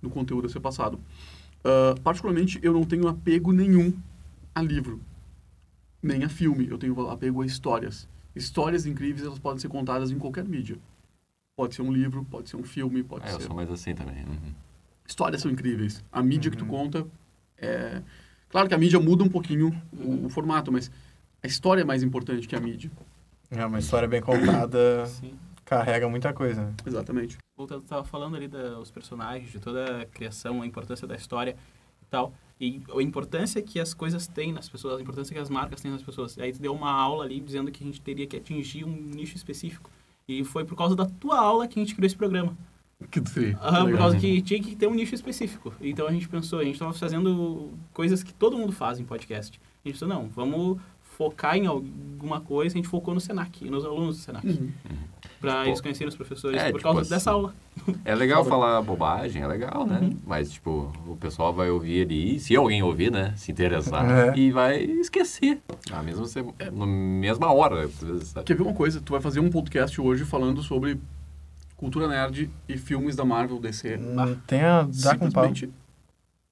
[0.00, 1.00] no conteúdo a ser passado.
[1.64, 3.92] Ah, particularmente, eu não tenho apego nenhum
[4.54, 5.00] a livro,
[6.02, 6.68] nem a filme.
[6.68, 8.08] Eu tenho apego a histórias.
[8.34, 10.78] Histórias incríveis, elas podem ser contadas em qualquer mídia.
[11.56, 14.24] Pode ser um livro, pode ser um filme, pode eu ser sou mais assim também.
[14.24, 14.54] Uhum.
[15.06, 16.04] histórias são incríveis.
[16.12, 16.70] A mídia que tu Uhum.
[16.70, 17.06] conta
[17.56, 18.02] é...
[18.48, 20.90] Claro que a mídia muda um pouquinho o, o formato, mas
[21.42, 22.90] a história é mais importante que a mídia.
[23.50, 25.10] É uma história bem contada,
[25.64, 26.62] carrega muita coisa.
[26.62, 26.74] né?
[26.86, 27.38] Exatamente.
[27.56, 31.56] Voltando, tu tava falando ali dos personagens, de toda a criação, a importância da história
[32.02, 32.32] e tal.
[32.60, 35.90] E a importância que as coisas têm nas pessoas, a importância que as marcas têm
[35.90, 36.38] nas pessoas.
[36.38, 39.36] Aí tu deu uma aula ali dizendo que a gente teria que atingir um nicho
[39.36, 39.90] específico.
[40.26, 42.56] E foi por causa da tua aula que a gente criou esse programa.
[43.10, 43.56] Que tri.
[43.62, 45.72] Aham, por causa que tinha que ter um nicho específico.
[45.80, 49.60] Então a gente pensou, a gente estava fazendo coisas que todo mundo faz em podcast.
[49.84, 50.78] A gente pensou, não, vamos
[51.16, 52.74] focar em alguma coisa.
[52.74, 54.46] A gente focou no Senac, e nos alunos do Senac.
[54.46, 54.70] Uhum.
[55.40, 57.54] Pra Tipo, eles conhecerem os professores é, por tipo causa assim, dessa aula.
[58.04, 60.00] É legal falar bobagem, é legal, né?
[60.02, 60.16] Uhum.
[60.26, 63.32] Mas, tipo, o pessoal vai ouvir ali, se alguém ouvir, né?
[63.36, 64.36] Se interessar, É.
[64.38, 65.60] e vai esquecer.
[65.88, 67.88] Na mesma, se- na mesma hora,
[68.24, 68.44] sabe?
[68.44, 69.00] Quer ver uma coisa?
[69.00, 70.98] Tu vai fazer um podcast hoje falando sobre
[71.78, 73.96] cultura nerd e filmes da Marvel, DC.
[73.96, 75.50] Hum, Tem a dá com pau.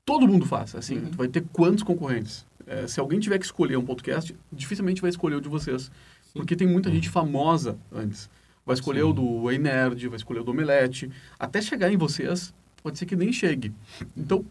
[0.05, 0.75] Todo mundo faz.
[0.75, 1.11] Assim, Uhum.
[1.11, 2.47] tu vai ter quantos concorrentes?
[2.67, 5.91] É, se alguém tiver que escolher um podcast, dificilmente vai escolher o de vocês.
[6.33, 8.31] Porque tem muita gente famosa antes.
[8.65, 9.07] Vai escolher Sim.
[9.09, 11.11] o do Ei Nerd, vai escolher o do Omelete.
[11.39, 13.73] Até chegar em vocês, pode ser que nem chegue.
[14.17, 14.45] Então,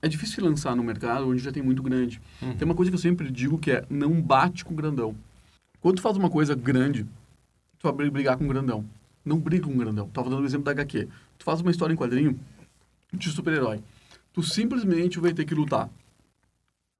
[0.00, 2.20] é difícil lançar no mercado onde já tem muito grande.
[2.42, 2.54] Uhum.
[2.56, 5.14] Tem uma coisa que eu sempre digo que é, não bate com grandão.
[5.80, 7.04] Quando tu faz uma coisa grande,
[7.78, 8.84] tu vai brigar com grandão.
[9.24, 10.08] Não briga com grandão.
[10.08, 11.08] Tava dando o exemplo da HQ.
[11.38, 12.38] Tu faz uma história em quadrinho
[13.12, 13.80] de super-herói.
[14.32, 15.88] Tu simplesmente vai ter que lutar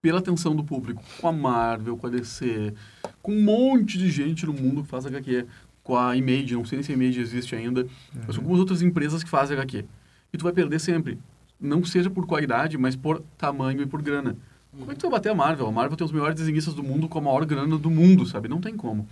[0.00, 2.74] pela atenção do público com a Marvel, com a DC,
[3.22, 5.46] com um monte de gente no mundo que faz HQ,
[5.82, 7.86] com a Image, não sei nem se a Image existe ainda,
[8.26, 9.84] mas com algumas outras empresas que fazem HQ.
[10.32, 11.18] E tu vai perder sempre.
[11.60, 14.36] Não seja por qualidade, mas por tamanho e por grana.
[14.78, 15.66] Como é que tu vai bater a Marvel?
[15.66, 18.48] A Marvel tem os melhores desenhistas do mundo com a maior grana do mundo, sabe?
[18.48, 19.08] Não tem como.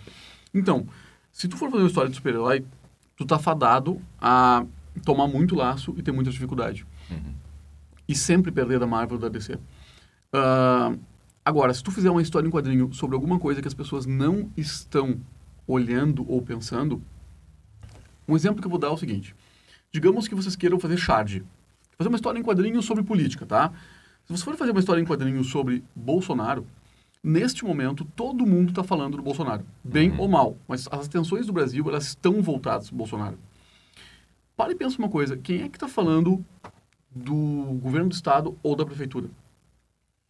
[0.53, 0.87] Então,
[1.33, 2.65] se tu for fazer uma história de super-herói,
[3.23, 4.65] tu tá fadado a
[5.05, 6.85] tomar muito laço e ter muita dificuldade.
[7.11, 7.35] Uhum.
[8.09, 9.59] E sempre perder da Marvel ou da DC.
[10.33, 10.95] Ah,
[11.45, 14.51] agora, se tu fizer uma história em quadrinho sobre alguma coisa que as pessoas não
[14.57, 15.21] estão
[15.67, 17.03] olhando ou pensando,
[18.27, 19.35] um exemplo que eu vou dar é o seguinte.
[19.93, 21.45] Digamos que vocês queiram fazer Shard.
[21.97, 23.73] Fazer uma história em quadrinho sobre política, tá?
[24.25, 26.67] Se você for fazer uma história em quadrinho sobre Bolsonaro,
[27.23, 30.21] neste momento todo mundo está falando do Bolsonaro, bem Uhum.
[30.21, 33.39] ou mal, mas as atenções do Brasil elas estão voltadas para o Bolsonaro.
[34.57, 36.45] Para e pensa uma coisa, quem é que está falando
[37.15, 39.29] do governo do estado ou da prefeitura?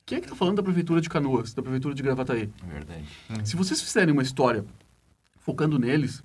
[0.05, 2.51] Quem é que está falando da prefeitura de Canoas, da prefeitura de Gravataí?
[2.63, 3.05] É verdade.
[3.49, 4.65] Se vocês fizerem uma história
[5.39, 6.23] focando neles,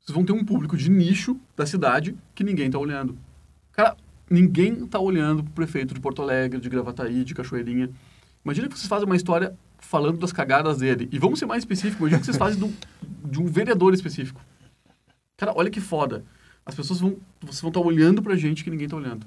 [0.00, 3.16] vocês vão ter um público de nicho da cidade que ninguém está olhando.
[3.72, 3.96] Cara,
[4.28, 7.90] ninguém está olhando pro prefeito de Porto Alegre, de Gravataí, de Cachoeirinha.
[8.44, 11.08] Imagina que vocês fazem uma história falando das cagadas dele.
[11.12, 12.72] E vamos ser mais específicos, imagina que vocês fazem do,
[13.24, 14.40] de um vereador específico.
[15.36, 16.24] Cara, olha que foda.
[16.66, 19.26] As pessoas vão, vocês vão estar olhando pra gente que ninguém está olhando.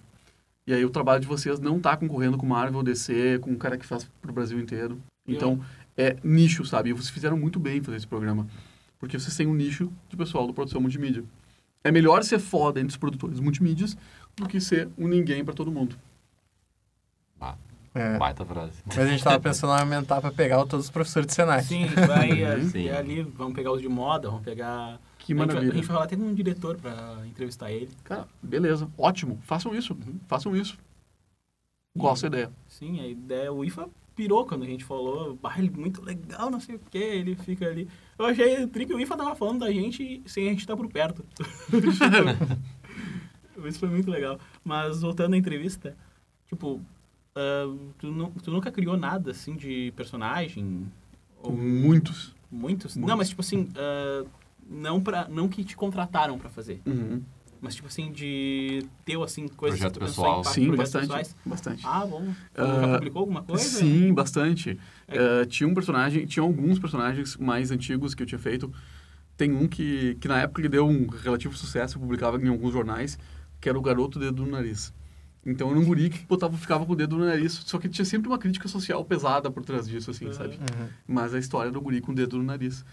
[0.67, 3.77] E aí o trabalho de vocês não tá concorrendo com Marvel, DC, com um cara
[3.77, 5.01] que faz pro Brasil inteiro.
[5.27, 5.59] Então,
[5.97, 6.89] é nicho, sabe?
[6.89, 8.47] E vocês fizeram muito bem em fazer esse programa.
[8.99, 11.23] Porque vocês têm um nicho de pessoal da produção multimídia.
[11.83, 13.97] É melhor ser foda entre os produtores multimídias
[14.35, 15.95] do que ser um ninguém pra todo mundo.
[17.93, 18.17] É.
[18.17, 18.81] baita frase.
[18.85, 21.61] Mas a gente tava pensando em aumentar pra pegar todos os professores de Senai.
[21.63, 22.29] Sim, vai
[22.71, 22.87] Sim.
[22.87, 25.73] é, ali, vamos pegar os de moda, vamos pegar Que A gente, vai, a maravilha.
[25.73, 27.89] gente vai falar até com um diretor pra entrevistar ele.
[28.03, 28.89] Cara, beleza.
[28.97, 29.39] Ótimo.
[29.43, 29.97] Façam isso.
[30.27, 30.77] Façam isso.
[31.97, 32.51] Gosto da ideia.
[32.67, 36.49] Sim, a ideia, o IFA pirou quando a gente falou, bah, ele é muito legal,
[36.49, 37.87] não sei o que, ele fica ali.
[38.17, 40.87] Eu achei tri que o IFA tava falando da gente sem a gente estar por
[40.87, 41.25] perto.
[43.65, 44.39] Isso foi muito legal.
[44.63, 45.95] Mas voltando à entrevista,
[46.47, 46.79] tipo,
[47.35, 50.87] ah, tu, nu- tu nunca criou nada assim de personagem?
[51.43, 52.35] Ou Muitos.
[52.51, 52.95] muitos?
[52.95, 53.17] Não, Muitos.
[53.17, 54.25] mas tipo assim, ah,
[54.69, 57.21] não, pra, não que te contrataram pra fazer, Uhum.
[57.59, 60.41] mas tipo assim, de teu assim, coisas Projeto pessoal.
[60.41, 61.07] em pa- Sim, projetos bastante.
[61.07, 61.35] pessoais.
[61.45, 61.83] Bastante.
[61.85, 62.25] Ah, bom.
[62.53, 63.63] Tu Ah, já publicou alguma coisa?
[63.63, 64.79] Sim, bastante.
[65.07, 65.41] É.
[65.41, 68.71] Eh, tinha um personagem, tinha alguns personagens mais antigos que eu tinha feito.
[69.35, 72.71] Tem um que, que na época ele deu um relativo sucesso, eu publicava em alguns
[72.73, 73.17] jornais,
[73.59, 74.93] que era o garoto dedo no nariz.
[75.45, 78.05] Então era um guri que botava, ficava com o dedo no nariz, só que tinha
[78.05, 80.33] sempre uma crítica social pesada por trás disso, assim, Uhum.
[80.33, 80.49] sabe?
[80.55, 80.87] Uhum.
[81.07, 82.85] Mas a história do guri com o dedo no nariz.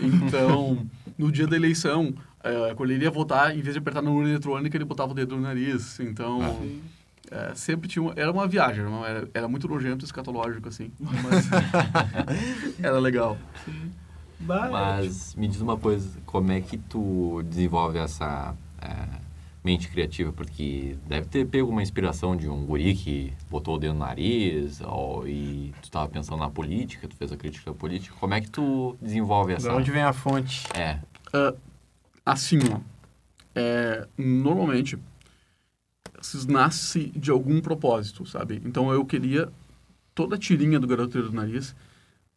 [0.00, 0.86] Então,
[1.18, 4.30] no dia da eleição, eh, quando ele ia votar, em vez de apertar na urna
[4.30, 6.00] eletrônica, ele botava o dedo no nariz.
[6.00, 7.00] Então, Ah.
[7.32, 10.90] Eh, sempre tinha uma, era uma viagem, era, uma- era, era muito nojento escatológico, assim.
[10.98, 11.46] Mas
[12.82, 13.38] era legal.
[14.40, 19.20] Mas me diz uma coisa, como é que tu desenvolve essa é,
[19.62, 20.32] mente criativa?
[20.32, 24.80] Porque deve ter pego uma inspiração de um guri que botou o dedo no nariz,
[25.26, 28.14] e tu estava pensando na política, tu fez a crítica política.
[28.18, 29.74] Como é que tu desenvolve De essa...
[29.74, 30.66] onde vem a fonte?
[30.74, 30.98] É,
[32.24, 32.80] Assim, ó.
[33.54, 34.98] É, normalmente,
[36.48, 38.60] nasce de algum propósito, sabe?
[38.64, 39.50] Então, eu queria...
[40.12, 41.74] Toda a tirinha do Garoto do Nariz,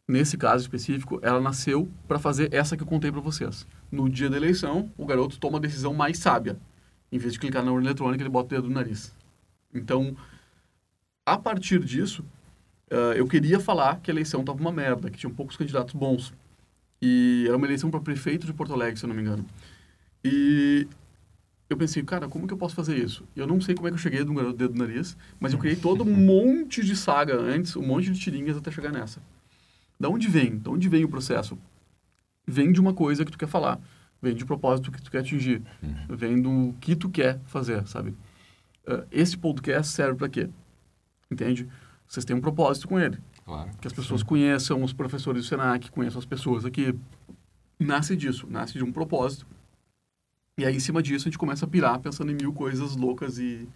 [0.08, 3.66] nesse caso específico, ela nasceu para fazer essa que eu contei para vocês.
[3.90, 6.56] No dia da eleição, o garoto toma a decisão mais sábia.
[7.14, 9.14] Em vez de clicar na urna eletrônica, ele bota o dedo no nariz.
[9.72, 10.16] Então,
[11.24, 12.24] a partir disso,
[12.90, 16.34] eh, eu queria falar que a eleição tava uma merda, que tinham poucos candidatos bons.
[17.00, 19.46] E era uma eleição para prefeito de Porto Alegre, se eu não me engano.
[20.24, 20.88] E
[21.70, 23.22] eu pensei, cara, como que eu posso fazer isso?
[23.36, 25.58] Eu não sei como é que eu cheguei no garoto dedo no nariz, mas eu
[25.60, 29.22] criei todo um monte de saga antes, um monte de tirinhas até chegar nessa.
[30.00, 30.58] Da onde vem?
[30.58, 31.56] Da onde vem o processo?
[32.44, 33.78] Vem de uma coisa que tu quer falar,
[34.24, 35.62] vem de propósito que tu quer atingir,
[36.08, 38.14] vem do que tu quer fazer, sabe?
[38.86, 40.48] Ah, esse podcast serve para quê?
[41.30, 41.68] Entende?
[42.06, 43.70] Vocês têm um propósito com ele claro.
[43.80, 46.94] que as pessoas conheçam os professores do Senac, conheçam as pessoas aqui.
[47.78, 49.46] Nasce disso, nasce de um propósito.
[50.58, 53.38] E aí, em cima disso, a gente começa a pirar pensando em mil coisas loucas
[53.38, 53.68] e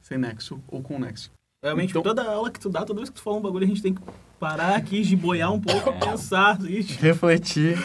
[0.00, 1.30] sem nexo ou com nexo.
[1.62, 3.68] Realmente, Então- toda aula que tu dá, toda vez que tu fala um bagulho, a
[3.68, 4.00] gente tem que
[4.44, 6.60] parar aqui, giboiar um pouco, pensar.
[6.60, 7.00] Ixi.
[7.00, 7.78] Refletir.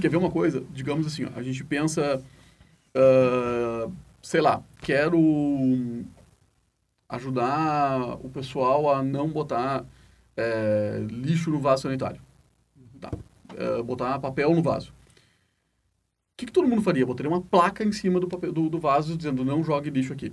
[0.00, 0.64] Quer ver uma coisa?
[0.72, 2.22] Digamos assim, ó, a gente pensa,
[2.94, 3.90] ah,
[4.22, 6.04] sei lá, quero
[7.10, 9.84] ajudar o pessoal a não botar
[10.36, 12.20] eh, lixo no vaso sanitário.
[13.00, 13.10] Tá.
[13.56, 14.90] Eh, botar papel no vaso.
[14.90, 17.04] O que, que todo mundo faria?
[17.04, 20.32] Botaria uma placa em cima do, papel, do, do vaso dizendo não jogue lixo aqui.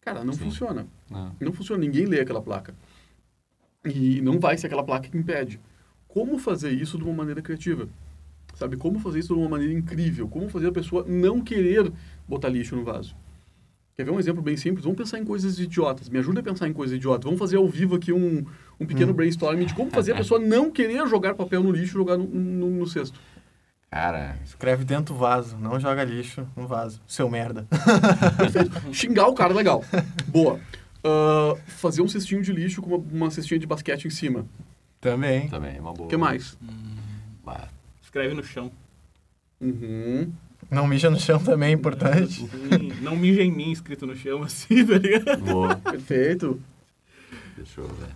[0.00, 0.44] Cara, não Sim.
[0.44, 0.86] funciona.
[1.12, 2.74] Ah, Não funciona, ninguém lê aquela placa.
[3.94, 5.60] E não vai ser aquela placa que impede.
[6.06, 7.88] Como fazer isso de uma maneira criativa?
[8.54, 8.76] Sabe?
[8.76, 10.26] Como fazer isso de uma maneira incrível?
[10.26, 11.92] Como fazer a pessoa não querer
[12.26, 13.14] botar lixo no vaso?
[13.98, 14.84] Quer ver um exemplo bem simples?
[14.84, 16.08] Vamos pensar em coisas idiotas.
[16.08, 17.24] Me ajuda a pensar em coisas idiotas.
[17.24, 18.44] Vamos fazer ao vivo aqui um,
[18.78, 21.98] um pequeno brainstorming de como fazer a pessoa não querer jogar papel no lixo e
[21.98, 23.18] jogar no, no, no cesto.
[23.90, 25.56] Cara, Escreve dentro do vaso.
[25.58, 27.00] Não joga lixo no vaso.
[27.08, 27.66] Seu merda.
[28.92, 29.84] Xingar o cara, legal.
[30.28, 30.60] Boa.
[31.04, 34.44] Ah, fazer um cestinho de lixo com uma, uma cestinha de basquete em cima.
[35.00, 35.48] Também.
[35.48, 36.06] também é uma boa.
[36.06, 36.58] O que mais?
[37.44, 37.68] Bah,
[38.02, 38.70] Escreve no chão.
[39.60, 40.32] Uhum.
[40.70, 42.40] Não mija no chão também é importante.
[42.46, 45.40] Sim, não mija em mim, escrito no chão, assim, tá ligado?
[45.44, 45.76] boa.
[45.76, 46.60] Perfeito.
[47.56, 48.08] Deixa eu ver.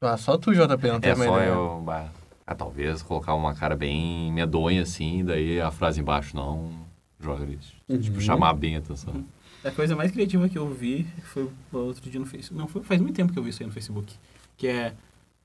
[0.00, 1.80] Ah, só tu, JP, não tem É uma só eu...
[1.84, 2.10] bah,
[2.46, 6.72] ah, talvez colocar uma cara bem medonha assim, daí a frase embaixo não
[7.20, 7.74] joga lixo.
[7.88, 8.20] Tipo, Uhum.
[8.20, 9.24] chamar bem a atenção.
[9.64, 12.60] A coisa mais criativa que eu vi foi outro dia no Facebook.
[12.60, 14.12] Não, foi, faz muito tempo que eu vi isso aí no Facebook.
[14.56, 14.92] Que é,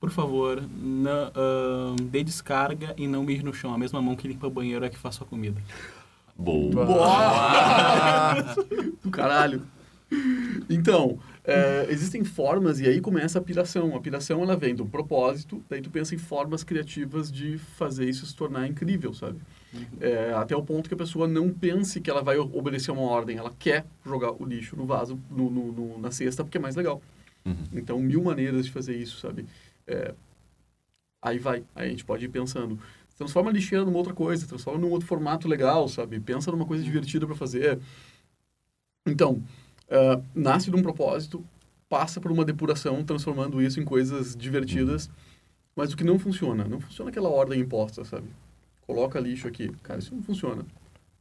[0.00, 3.72] por favor, não, ahn, dê descarga e não mije no chão.
[3.72, 5.60] A mesma mão que limpa o banheiro é que faz sua comida.
[6.36, 6.84] Boa.
[9.02, 9.62] Do caralho.
[10.70, 13.96] Então, é, existem formas, e aí começa a piração.
[13.96, 18.26] A piração, ela vem do propósito, daí tu pensa em formas criativas de fazer isso
[18.26, 19.38] se tornar incrível, sabe?
[20.00, 23.36] É, até o ponto que a pessoa não pense que ela vai obedecer uma ordem,
[23.36, 26.74] ela quer jogar o lixo no vaso, no, no- no- na cesta, porque é mais
[26.76, 27.02] legal.
[27.44, 27.56] Uhum.
[27.72, 29.46] Então, mil maneiras de fazer isso, sabe?
[29.86, 30.14] É,
[31.20, 32.78] aí vai, aí a gente pode ir pensando.
[33.16, 36.18] Transforma a lixeira numa outra coisa, transforma num outro formato legal, sabe?
[36.20, 37.78] Pensa numa coisa divertida para fazer.
[39.06, 39.42] Então,
[39.90, 41.44] ah, nasce de um propósito,
[41.88, 45.10] passa por uma depuração, transformando isso em coisas divertidas,
[45.74, 46.64] mas o que não funciona?
[46.64, 48.28] Não funciona aquela ordem imposta, sabe?
[48.88, 49.68] Coloca lixo aqui.
[49.82, 50.64] Cara, isso não funciona.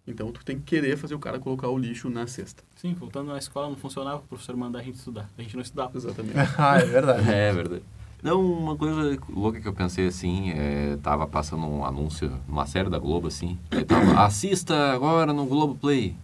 [0.07, 2.63] Então, tu tem que querer fazer o cara colocar o lixo na cesta.
[2.78, 5.30] Sim, voltando na escola não funcionava o professor mandar a gente estudar.
[5.38, 5.97] A gente não estudava.
[5.97, 6.38] Exatamente.
[6.57, 7.28] ah, é verdade.
[7.30, 7.84] É verdade.
[8.24, 12.89] Não, uma coisa louca que eu pensei assim, é, tava passando um anúncio numa série
[12.89, 16.15] da Globo, assim, aí tava, assista agora no Globo Play.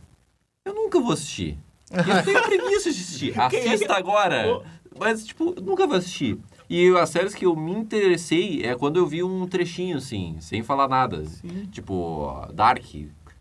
[0.65, 1.57] Eu nunca vou assistir.
[1.91, 3.39] Eu tenho preguiça de assistir.
[3.39, 4.63] Assista agora.
[4.97, 6.39] Mas, tipo, eu nunca vou assistir.
[6.69, 10.63] E as séries que eu me interessei é quando eu vi um trechinho, assim, sem
[10.63, 11.25] falar nada.
[11.25, 11.65] Sim.
[11.71, 12.83] Tipo, Dark.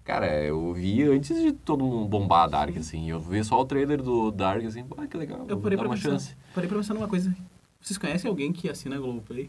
[0.05, 3.09] Cara, eu vi antes de todo mundo bombar Dark, assim.
[3.09, 5.91] Eu vi só o trailer do Dark, assim, pô, que legal, Eu parei dar pra,
[5.91, 6.37] uma pensar, chance.
[6.55, 7.35] parei pra pensar numa coisa.
[7.81, 9.49] Vocês conhecem alguém que assina Globoplay?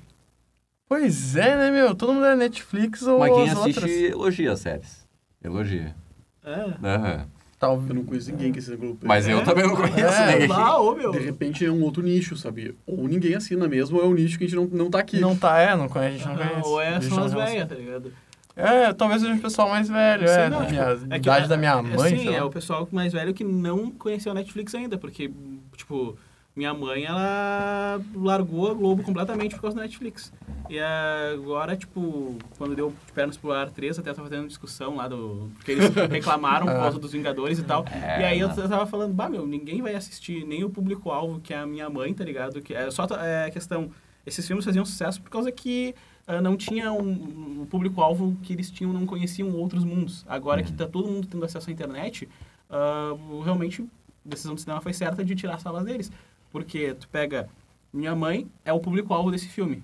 [0.88, 1.96] Pois é, né, meu?
[1.96, 3.92] Todo mundo é Netflix ou Mas quem as assiste outras.
[4.12, 5.08] elogia as séries.
[5.44, 5.96] Elogia.
[6.44, 6.88] É.
[6.88, 7.28] Aham.
[7.64, 7.82] Eu Tal...
[7.96, 9.08] não conheço ninguém que assina Globoplay.
[9.08, 9.42] Mas eu É?
[9.44, 10.48] também não conheço É, ninguém.
[10.48, 11.12] Lá, ô meu.
[11.12, 12.76] De repente é um outro nicho, sabe?
[12.86, 15.20] Ou ninguém assina mesmo, ou é um nicho que a gente não, não tá aqui.
[15.20, 16.68] Não tá, é, não conhece, a gente não Ah, conhece.
[16.70, 18.12] Ou é não as velhas, tá ligado?
[18.56, 20.50] É, talvez seja um pessoal mais velho, Sei é.
[20.50, 22.88] não, da tipo, minha, é que idade a- da minha mãe, Sim, é o pessoal
[22.92, 25.32] mais velho que não conheceu a Netflix ainda, porque,
[25.76, 26.16] tipo,
[26.56, 30.32] minha mãe, ela largou a Globo completamente por causa da Netflix.
[30.70, 35.08] E agora, tipo, quando deu de pernas pro ar 3, até tava fazendo discussão lá
[35.08, 35.50] do...
[35.56, 37.86] Porque eles reclamaram por causa dos Vingadores e tal.
[37.92, 41.54] É, e aí eu tava falando, bah, meu, ninguém vai assistir, nem o público-alvo, que
[41.54, 42.62] é a minha mãe, tá ligado?
[42.62, 43.92] Que é só é, a questão...
[44.26, 45.94] Esses filmes faziam sucesso por causa que
[46.26, 50.24] ah, não tinha um, um público-alvo que eles tinham, não conheciam outros mundos.
[50.28, 52.30] Agora que tá todo mundo tendo acesso à internet,
[52.70, 53.82] ah, realmente
[54.26, 56.12] a decisão do cinema foi certa de tirar as salas deles.
[56.52, 57.50] Porque tu pega...
[57.92, 59.84] Minha mãe é o público-alvo desse filme,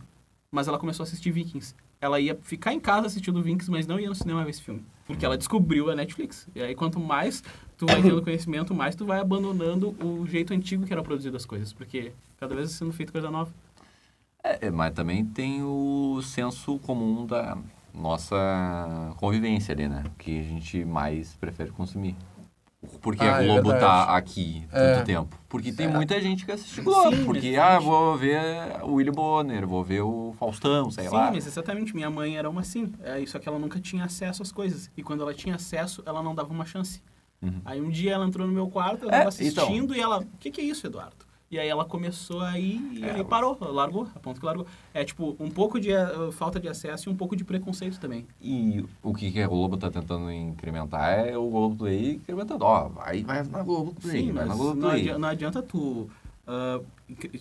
[0.51, 1.75] mas ela começou a assistir Vikings.
[2.01, 4.83] Ela ia ficar em casa assistindo Vikings, mas não ia no cinema ver esse filme.
[5.05, 6.47] Porque ela descobriu a Netflix.
[6.55, 7.43] E aí, quanto mais
[7.77, 11.45] tu vai tendo conhecimento, mais tu vai abandonando o jeito antigo que era produzido as
[11.45, 11.73] coisas.
[11.73, 13.51] Porque cada vez sendo feito coisa nova.
[14.43, 17.57] É, mas também tem o senso comum da
[17.93, 20.03] nossa convivência ali, né?
[20.17, 22.15] Que a gente mais prefere consumir.
[23.01, 24.05] Por que Ah, a é Globo verdade.
[24.07, 25.03] tá aqui tanto É.
[25.03, 25.37] tempo?
[25.49, 25.89] Porque tem É.
[25.89, 27.13] muita gente que assiste Globo.
[27.15, 27.75] Sim, porque, exatamente.
[27.75, 28.39] ah, vou ver
[28.83, 31.29] o Willy Bonner, vou ver o Faustão, sei Sim, lá.
[31.31, 31.93] mas exatamente.
[31.93, 32.93] Minha mãe era uma assim.
[33.03, 34.89] É, só que ela nunca tinha acesso às coisas.
[34.95, 37.01] E quando ela tinha acesso, ela não dava uma chance.
[37.41, 37.61] Uhum.
[37.65, 39.95] Aí um dia ela entrou no meu quarto, eu É, tava assistindo então.
[39.95, 40.19] e ela...
[40.19, 41.25] O que, que é isso, Eduardo?
[41.51, 44.67] E aí ela começou a ir e É, aí parou, largou, a ponto que largou.
[44.93, 48.27] É tipo, um pouco de eh, falta de acesso e um pouco de preconceito também.
[48.39, 52.63] E o que, que a Globo tá tentando incrementar é o Globo Play incrementando.
[52.63, 55.01] Ó, vai, vai na Globo Play, Sim, vai mas na Globo não, Play.
[55.01, 56.09] adianta, não adianta tu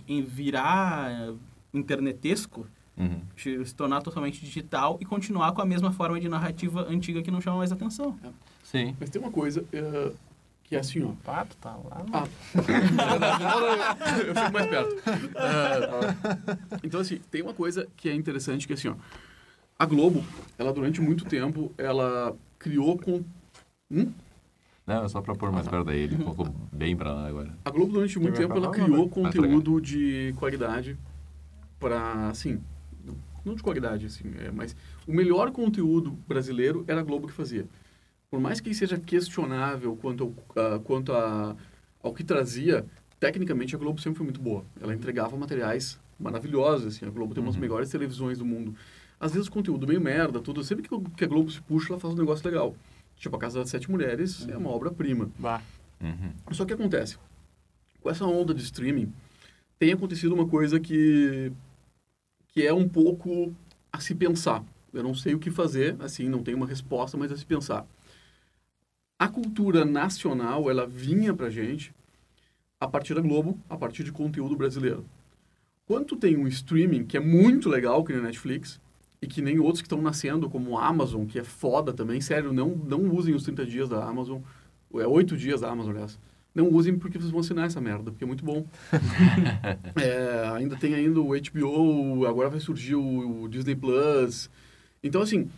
[0.07, 1.35] em virar eh,
[1.75, 3.21] internetesco, Uhum.
[3.37, 7.41] se tornar totalmente digital e continuar com a mesma forma de narrativa antiga que não
[7.41, 8.19] chama mais atenção.
[8.65, 8.97] Sim.
[8.99, 10.11] Mas tem uma coisa eh,
[10.69, 11.09] que é assim, ó.
[11.09, 12.05] O pato tá lá.
[12.13, 12.29] Ah,
[13.19, 15.03] não, não, eu, eu fico mais perto.
[15.35, 18.95] Ah, então, assim, tem uma coisa que é interessante, que é assim, ó.
[19.79, 20.23] A Globo,
[20.59, 23.25] ela durante muito tempo, ela criou com...
[23.91, 24.13] Hum?
[24.87, 26.01] Não, é só pra pôr mais perto daí.
[26.01, 27.55] Ele colocou bem pra lá agora.
[27.65, 30.99] A Globo, durante muito tempo, ela criou Vai conteúdo de qualidade
[31.79, 32.61] para, assim,
[33.45, 37.67] não de qualidade, assim, é, mas o melhor conteúdo brasileiro era a Globo que fazia.
[38.31, 41.57] Por mais que seja questionável quanto, ao, a- quanto a,
[42.03, 42.85] ao que trazia,
[43.19, 44.65] tecnicamente a Globo sempre foi muito boa.
[44.81, 47.61] Ela entregava materiais maravilhosos, assim, a Globo tem umas Uhum.
[47.61, 48.75] melhores televisões do mundo.
[49.19, 52.13] Às vezes o conteúdo meio merda, tudo, sempre que, a Globo se puxa, ela faz
[52.15, 52.77] um negócio legal.
[53.17, 55.31] Tipo, A Casa das Sete Mulheres é uma obra-prima.
[55.39, 55.63] Bah.
[56.01, 56.33] Uhum.
[56.53, 57.17] Só que acontece,
[58.01, 59.13] com essa onda de streaming,
[59.79, 61.51] tem acontecido uma coisa que,
[62.49, 63.53] que é um pouco
[63.93, 64.63] a se pensar.
[64.93, 67.85] Eu não sei o que fazer, assim, não tenho uma resposta, mas a se pensar.
[69.19, 71.93] A cultura nacional, ela vinha pra gente
[72.81, 75.05] a partir da Globo, a partir de conteúdo brasileiro.
[75.87, 78.81] Quando tu tem um streaming que é muito legal, que nem a Netflix,
[79.21, 82.53] e que nem outros que estão nascendo, como a Amazon, que é foda também, sério,
[82.53, 84.41] não, não usem os 30 dias da Amazon,
[84.95, 86.19] é 8 dias da Amazon, aliás.
[86.55, 88.67] Não usem porque vocês vão assinar essa merda, porque é muito bom.
[90.01, 94.49] É, ainda tem ainda o HBO, agora vai surgir o, o Disney Plus.
[95.03, 95.51] Então, assim,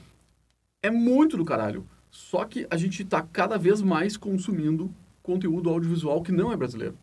[0.82, 1.86] é muito do caralho.
[2.10, 4.92] Só que a gente tá cada vez mais consumindo
[5.22, 6.96] conteúdo audiovisual que não é brasileiro.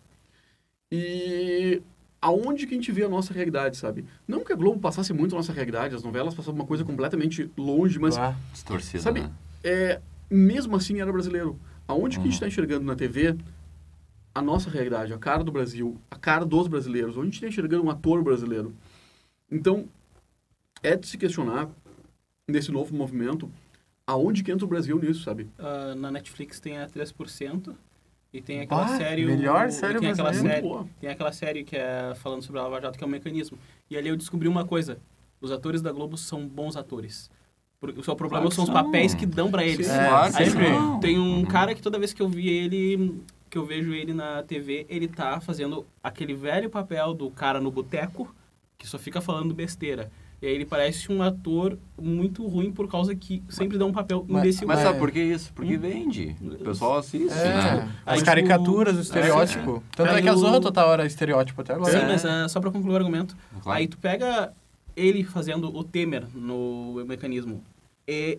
[0.92, 1.82] E
[2.22, 4.06] aonde que a gente vê a nossa realidade, sabe?
[4.28, 7.50] Não que a Globo passasse muito a nossa realidade, as novelas passavam uma coisa completamente
[7.58, 8.36] longe, mas Bah.
[8.52, 9.32] Distorcida, Sabe, né?
[9.64, 11.60] é, mesmo assim era brasileiro.
[11.88, 12.36] Aonde que a gente Uhum.
[12.36, 13.38] está enxergando na TV
[14.36, 17.16] a nossa realidade, a cara do Brasil, a cara dos brasileiros?
[17.16, 18.74] Onde a gente está enxergando um ator brasileiro?
[19.50, 19.88] Então,
[20.84, 21.70] é de se questionar,
[22.48, 23.50] nesse novo movimento,
[24.08, 25.48] aonde que entra o Brasil nisso, sabe?
[25.60, 27.76] Ah, na Netflix tem a 3%
[28.34, 29.26] e tem aquela Bah, série...
[29.26, 30.68] melhor o- série tem aquela série.
[31.00, 33.58] Tem aquela série que é falando sobre a Lava Jato, que é o mecanismo.
[33.90, 34.98] E ali eu descobri uma coisa.
[35.42, 37.30] Os atores da Globo são bons atores.
[37.80, 38.84] Porque o seu problema Claro que são os são.
[38.86, 39.86] papéis que dão pra eles.
[39.86, 41.00] Sim, É, claro Aí não.
[41.00, 41.46] tem um Uhum.
[41.46, 45.08] cara que toda vez que eu vi ele, que eu vejo ele na TV, ele
[45.08, 48.34] tá fazendo aquele velho papel do cara no boteco
[48.80, 50.12] que só fica falando besteira.
[50.40, 54.24] E aí ele parece um ator muito ruim por causa que sempre dá um papel
[54.28, 54.68] Mas- imbecil.
[54.68, 54.84] Mas É.
[54.84, 55.52] sabe por que isso?
[55.54, 56.36] Porque vende.
[56.42, 57.92] O pessoal assiste, É, né?
[58.06, 59.84] as Aí, caricaturas, tipo, o estereótipo.
[59.96, 61.92] Tanto Aí é que a Zorra total era estereótipo até agora.
[61.92, 62.08] Sim, É.
[62.08, 63.36] mas ah, só pra concluir o argumento.
[63.64, 63.80] Claro.
[63.80, 64.54] Aí tu pega
[64.96, 67.64] ele fazendo o Temer no mecanismo.
[68.08, 68.38] E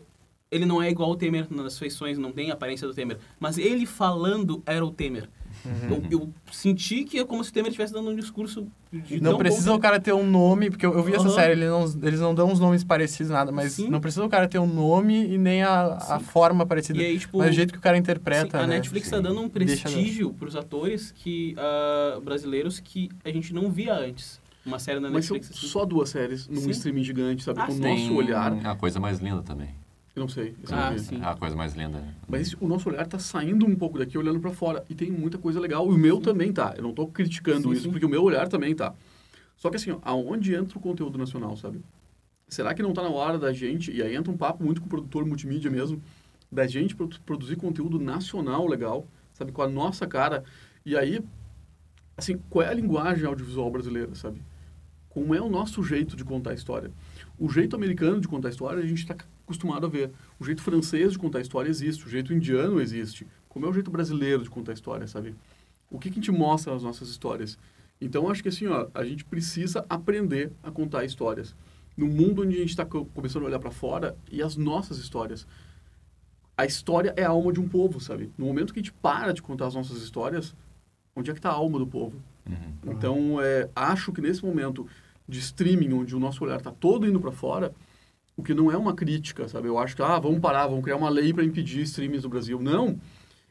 [0.53, 3.19] ele não é igual o Temer nas feições, não tem a aparência do Temer.
[3.41, 5.29] Mas ele falando era o Temer.
[5.65, 6.03] Uhum.
[6.11, 9.37] Eu, eu senti que é como se o Temer estivesse dando um discurso de Não
[9.37, 11.35] precisa bom- o cara ter um nome, porque eu, eu vi essa Aham.
[11.35, 13.89] série, eles não, eles não dão uns nomes parecidos, nada, mas Sim.
[13.91, 16.25] não precisa o cara ter um nome e nem a, a Sim.
[16.25, 17.01] forma parecida.
[17.03, 18.77] E aí, tipo, mas o jeito que o cara sim, interpreta, a né?
[18.77, 19.23] Netflix tá Sim.
[19.23, 24.41] dando um prestígio pros atores que, ah, brasileiros que a gente não via antes.
[24.65, 25.59] Uma série da Mas são Netflix.
[25.59, 25.73] assim.
[25.73, 26.71] só duas séries num Sim.
[26.71, 27.61] streaming gigante, sabe?
[27.61, 27.81] Ah, o sim.
[27.81, 28.53] nosso olhar...
[28.67, 29.71] A coisa mais linda também.
[30.19, 30.57] Eu não sei.
[30.73, 31.21] Ah, sim.
[31.23, 32.03] A coisa mais linda.
[32.27, 34.85] Mas esse- o nosso olhar tá saindo um pouco daqui, olhando para fora.
[34.91, 35.89] E tem muita coisa legal.
[35.89, 36.75] E o meu também tá.
[36.77, 37.91] Eu não tô criticando Sim, isso, sim.
[37.91, 38.93] porque o meu olhar também tá.
[39.57, 41.81] Só que assim, ó, aonde entra o conteúdo nacional, sabe?
[42.49, 44.87] Será que não tá na hora da gente, e aí entra um papo muito com
[44.87, 46.03] o produtor multimídia mesmo,
[46.51, 49.53] da gente produ- produzir conteúdo nacional legal, sabe?
[49.53, 50.43] Com a nossa cara.
[50.85, 51.21] E aí,
[52.17, 54.43] assim, qual é a linguagem audiovisual brasileira, sabe?
[55.09, 56.91] Como é o nosso jeito de contar a história?
[57.39, 59.15] O jeito americano de contar a história a gente está
[59.49, 60.13] acostumado a ver.
[60.39, 62.07] O jeito francês de contar história existe.
[62.07, 63.27] O jeito indiano existe.
[63.49, 65.35] Como é o jeito brasileiro de contar história, sabe?
[65.91, 67.59] O que, que a gente mostra nas nossas histórias?
[68.01, 71.57] Então, acho que assim, ó, a gente precisa aprender a contar histórias.
[71.97, 75.47] No mundo onde a gente está começando a olhar para fora e as nossas histórias.
[76.57, 78.31] A história é a alma de um povo, sabe?
[78.37, 80.55] No momento que a gente para de contar as nossas histórias,
[81.17, 82.21] onde é que está a alma do povo?
[82.47, 82.93] Uhum.
[82.93, 84.87] Então, é, acho que nesse momento
[85.27, 87.73] de streaming, onde o nosso olhar está todo indo para fora,
[88.39, 89.67] o que não é uma crítica, sabe?
[89.67, 92.61] Eu acho que, ah, vamos parar, vamos criar uma lei para impedir streams no Brasil.
[92.63, 92.97] Não!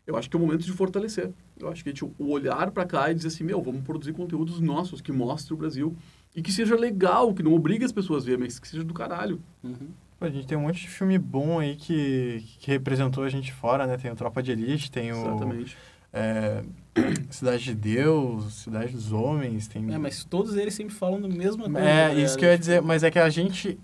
[0.08, 1.30] Eu acho que é o momento de fortalecer.
[1.60, 4.62] Eu acho que tipo, o olhar para cá e dizer assim, meu, vamos produzir conteúdos
[4.62, 5.94] nossos que mostrem o Brasil
[6.34, 8.94] e que seja legal, que não obrigue as pessoas a ver, mas que seja do
[8.94, 9.42] caralho.
[9.62, 9.90] Uhum.
[10.18, 13.52] Pô, A gente tem um monte de filme bom aí que, que representou a gente
[13.52, 13.98] fora, né?
[13.98, 15.78] Tem o Tropa de Elite, tem o Exatamente.
[16.14, 16.64] é,
[17.30, 19.94] Cidade de Deus, Cidade dos Homens, tem...
[19.94, 21.80] É, mas todos eles sempre falam da mesma coisa.
[21.80, 22.22] É, né?
[22.22, 23.78] isso que eu ia dizer, mas é que a gente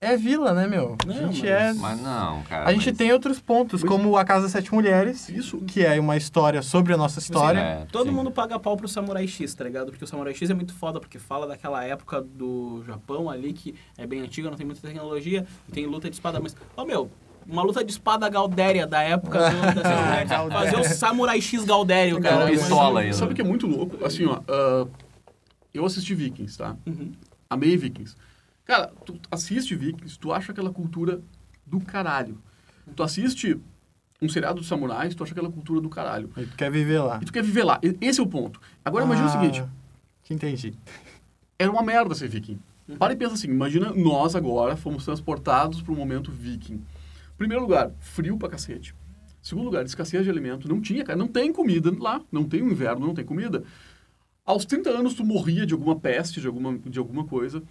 [0.00, 0.96] é vila, né, meu?
[1.02, 1.72] A Não, gente mas- é...
[1.72, 2.68] Mas não, cara.
[2.68, 5.58] A gente mas- tem outros pontos, Mas- como A Casa das Sete Mulheres, Isso.
[5.58, 7.58] que é uma história sobre a nossa história.
[7.58, 8.14] É, Todo sim.
[8.14, 9.90] mundo paga pau pro Samurai X, tá ligado?
[9.90, 13.74] Porque o Samurai X é muito foda, porque fala daquela época do Japão ali, que
[13.96, 17.10] é bem antiga, não tem muita tecnologia, tem luta de espada, mas, ô meu,
[17.48, 22.36] uma luta de espada Galdéria da época do, mulheres, fazer o Samurai X Galdério, cara.
[22.36, 23.14] Uma Mas- pistola ainda.
[23.14, 24.04] Sabe o que é muito louco?
[24.04, 24.86] Assim, ó, ah,
[25.72, 26.76] eu assisti Vikings, tá?
[26.86, 27.12] Uhum.
[27.48, 28.14] Amei Vikings.
[28.66, 31.22] Cara, tu assiste Vikings, tu acha aquela cultura
[31.64, 32.38] do caralho.
[32.94, 33.58] Tu assiste
[34.20, 36.30] um seriado dos samurais, tu acha aquela cultura do caralho.
[36.36, 37.18] E tu quer viver lá.
[37.22, 37.78] E tu quer viver lá.
[37.82, 38.60] E- Esse é o ponto.
[38.84, 39.64] Agora imagina o Ah, seguinte,
[40.22, 40.74] Que entendi.
[41.58, 42.58] era uma merda ser viking.
[42.98, 46.80] Para e pensa assim, imagina nós agora fomos transportados para um momento viking.
[47.36, 48.94] Primeiro lugar, frio pra cacete.
[49.42, 50.68] Segundo lugar, escassez de alimento.
[50.68, 51.16] Não tinha, cara.
[51.18, 52.20] Não tem comida lá.
[52.32, 53.62] Não tem um inverno, não tem comida.
[54.44, 57.62] Aos 30 anos, tu morria de alguma peste, de alguma, de alguma coisa.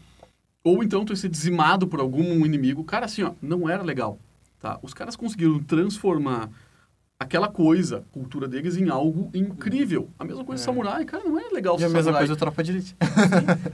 [0.66, 2.84] Ou então tu ia ser dizimado por algum inimigo.
[2.84, 4.18] Cara, assim, ó, não era legal.
[4.60, 4.80] Tá?
[4.82, 6.50] Os caras conseguiram transformar
[7.20, 10.10] aquela coisa, cultura deles, em algo incrível.
[10.20, 10.66] A mesma coisa É.
[10.66, 12.22] samurai, cara, não é legal E a mesma samurai.
[12.22, 12.96] coisa do Tropa de Elite.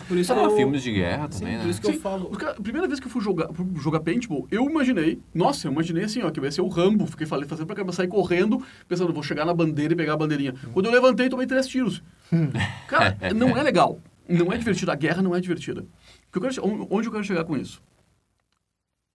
[0.07, 0.55] Por isso que Ah, eu...
[0.57, 1.69] filmes de guerra Sim, também, por né?
[1.71, 2.29] isso que eu Sim, falo...
[2.29, 3.47] os cara- a primeira vez que eu fui jogar,
[3.81, 7.07] jogar paintball, eu imaginei, nossa, eu imaginei assim, ó, que eu ia ser o Rambo,
[7.07, 10.17] fiquei falei, fazendo pra caramba, sair correndo, pensando, vou chegar na bandeira e pegar a
[10.17, 10.53] bandeirinha.
[10.73, 12.03] Quando eu levantei, tomei três tiros.
[12.87, 13.99] Cara, não é legal.
[14.29, 14.91] Não é divertido.
[14.91, 15.83] A guerra não é divertida.
[16.31, 17.81] O que eu quero onde eu quero chegar com isso?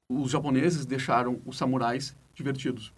[0.08, 2.92] Os japoneses deixaram os samurais divertidos.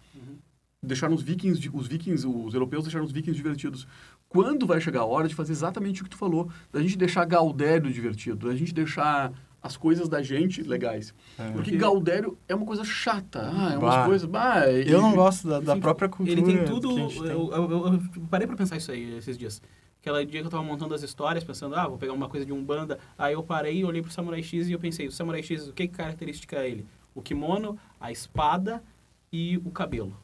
[0.83, 3.87] Deixaram os vikings, os vikings, os europeus deixaram os vikings divertidos.
[4.27, 7.23] Quando vai chegar a hora de fazer exatamente o que tu falou, da gente deixar
[7.25, 11.13] Gaudério divertido, da gente deixar as coisas da gente legais.
[11.37, 11.51] É.
[11.51, 13.49] Porque Gaudério é uma coisa chata.
[13.53, 14.05] Ah, é umas Bah.
[14.05, 14.27] coisas.
[14.29, 16.31] Bah, Eu e- não gosto da, da própria cultura.
[16.39, 16.89] Ele tem tudo.
[16.93, 17.31] que a gente tem.
[17.31, 19.61] Eu, eu- eu- parei pra pensar isso aí esses dias.
[20.01, 22.53] Aquela dia que eu tava montando as histórias, pensando, ah, vou pegar uma coisa de
[22.53, 22.97] Umbanda.
[23.17, 25.87] Aí eu parei olhei pro Samurai X e eu pensei, o Samurai X, o que,
[25.87, 26.85] que característica é ele?
[27.13, 28.81] O kimono, a espada
[29.31, 30.15] e o cabelo.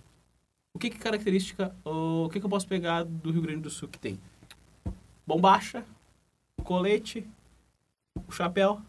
[0.74, 3.90] O que, que característica, o que, que eu posso pegar do Rio Grande do Sul
[3.90, 4.18] que tem?
[5.28, 5.84] Bombacha,
[6.64, 7.28] colete,
[8.28, 8.82] o chapéu,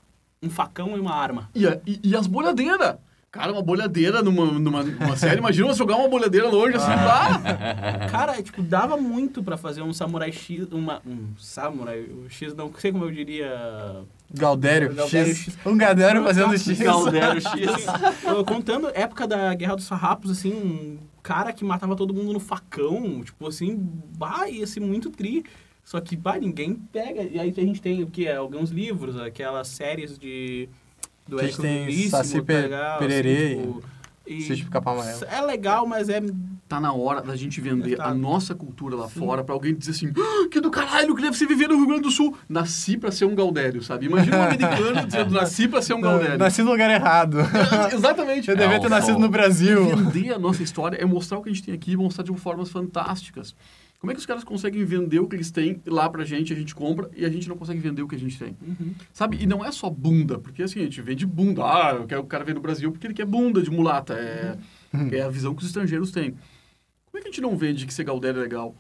[0.43, 1.51] um facão e uma arma.
[1.55, 2.97] E, a- e- e as bolhadeiras.
[3.37, 5.39] Cara, uma bolhadeira numa, numa, numa série.
[5.39, 8.09] Imagina você jogar uma bolhadeira longe assim, lá.
[8.11, 12.72] Cara, tipo, dava muito pra fazer um Samurai X, uma, um Samurai, o X, não
[12.78, 14.05] sei como eu diria...
[14.32, 15.45] Galdério, Galdério X.
[15.45, 15.59] X.
[15.64, 16.78] Um Galdério fazendo X.
[16.78, 17.87] Galdério X.
[18.47, 23.22] Contando época da Guerra dos Farrapos, assim, um cara que matava todo mundo no facão,
[23.22, 23.76] tipo assim,
[24.16, 25.45] bah, ia ser muito tri.
[25.84, 27.22] Só que, bah, ninguém pega.
[27.22, 28.28] E aí a gente tem o que?
[28.28, 30.68] Alguns livros, aquelas séries de...
[31.27, 35.20] Do gente tem Saci tá legal, Pererê, assim, tipo, e- Amarelo.
[35.31, 36.20] É legal, mas é
[36.68, 38.07] Tá na hora da gente vender Tá.
[38.07, 41.37] a nossa cultura lá fora pra alguém dizer assim, "Ah, que do caralho que deve
[41.37, 42.37] ser viver no Rio Grande do Sul.
[42.49, 44.07] Nasci pra ser um Galdério, sabe?
[44.07, 44.43] Imagina um
[44.91, 46.39] americano dizendo, nasci pra ser um Galdério.
[46.39, 47.39] Nasci no lugar errado.
[47.95, 48.51] Exatamente.
[48.51, 49.95] Eu devia É, ter nascido no Brasil.
[49.97, 52.35] Vender a nossa história é mostrar o que a gente tem aqui e mostrar de
[52.37, 53.55] formas fantásticas.
[53.99, 56.57] Como é que os caras conseguem vender o que eles têm lá pra gente, a
[56.57, 58.57] gente compra, e a gente não consegue vender o que a gente tem?
[59.13, 59.39] Sabe?
[59.41, 61.63] E não é só bunda, porque assim, a gente vende bunda.
[61.65, 64.15] Ah, eu quero o cara vem no Brasil porque ele quer bunda de mulata.
[64.15, 64.59] É,
[65.13, 66.33] é a visão que os estrangeiros têm.
[67.07, 68.77] Como é que a gente não vende que ser Galdério é legal?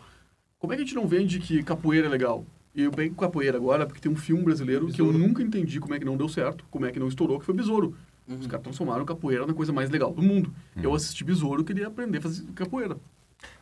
[0.58, 2.44] Como é que a gente não vende que capoeira é legal?
[2.74, 5.94] E eu pego capoeira agora porque tem um filme brasileiro que eu nunca entendi como
[5.94, 7.96] é que não deu certo, como é que não estourou, que foi Besouro.
[8.28, 10.52] Os caras transformaram capoeira na coisa mais legal do mundo.
[10.82, 12.98] Eu assisti Besouro e queria aprender a fazer capoeira.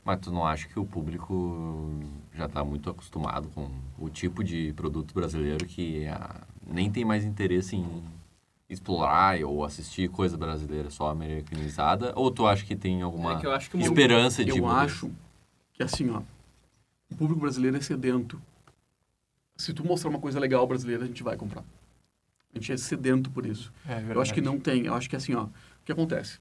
[0.04, 2.00] Mas tu não acha que o público
[2.34, 7.24] já está muito acostumado com o tipo de produto brasileiro que ah, nem tem mais
[7.24, 8.04] interesse em
[8.68, 12.12] explorar ou assistir coisa brasileira só americanizada?
[12.16, 14.66] Ou tu acha que tem alguma É que eu acho que uma- esperança de Eu
[14.68, 15.10] acho
[15.72, 16.22] que assim, ó,
[17.10, 18.40] o público brasileiro é sedento.
[19.56, 21.62] Se tu mostrar uma coisa legal brasileira, a gente vai comprar.
[22.52, 23.72] A gente é sedento por isso.
[23.86, 24.86] É Eu acho que não tem.
[24.86, 25.50] Eu acho que assim, ó, o
[25.84, 26.38] que acontece?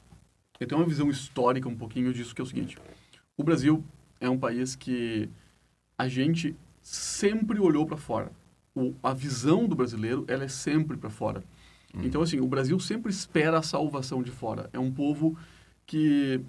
[0.60, 2.78] Eu tenho uma visão histórica um pouquinho disso, que é o seguinte.
[3.38, 3.84] O Brasil
[4.20, 5.30] é um país que
[5.98, 8.32] a gente sempre olhou para fora.
[8.76, 11.44] O, a visão do brasileiro, ela é sempre para fora.
[11.96, 14.70] Então, assim, o Brasil sempre espera a salvação de fora.
[14.74, 15.38] É um povo
[15.86, 16.42] que...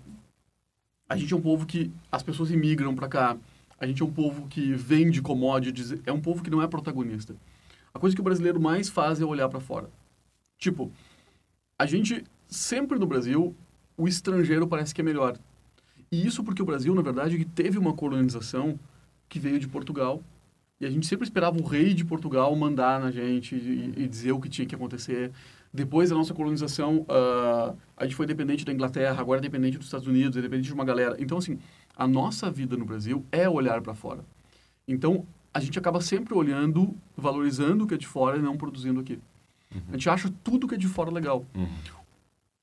[1.07, 3.37] A gente é um povo que as pessoas imigram para cá.
[3.79, 5.95] A gente é um povo que vende commodities.
[6.07, 7.37] É um povo que não é protagonista.
[7.93, 9.91] A coisa que o brasileiro mais faz é olhar para fora.
[10.57, 10.91] Tipo,
[11.79, 13.55] a gente sempre no Brasil,
[13.99, 15.39] o estrangeiro parece que é melhor.
[16.15, 18.79] E isso porque o Brasil, na verdade, teve uma colonização
[19.29, 20.23] que veio de Portugal.
[20.81, 24.31] E a gente sempre esperava o rei de Portugal mandar na gente e, e dizer
[24.31, 25.33] o que tinha que acontecer.
[25.73, 29.89] Depois da nossa colonização, ah, a gente foi dependente da Inglaterra, agora é dependente dos
[29.89, 31.17] Estados Unidos, é dependente de uma galera.
[31.19, 31.59] Então, assim,
[31.97, 34.25] a nossa vida no Brasil é olhar para fora.
[34.87, 39.01] Então, a gente acaba sempre olhando, valorizando o que é de fora e não produzindo
[39.01, 39.19] aqui.
[39.89, 41.45] A gente acha tudo que é de fora legal.
[41.57, 41.69] Uhum.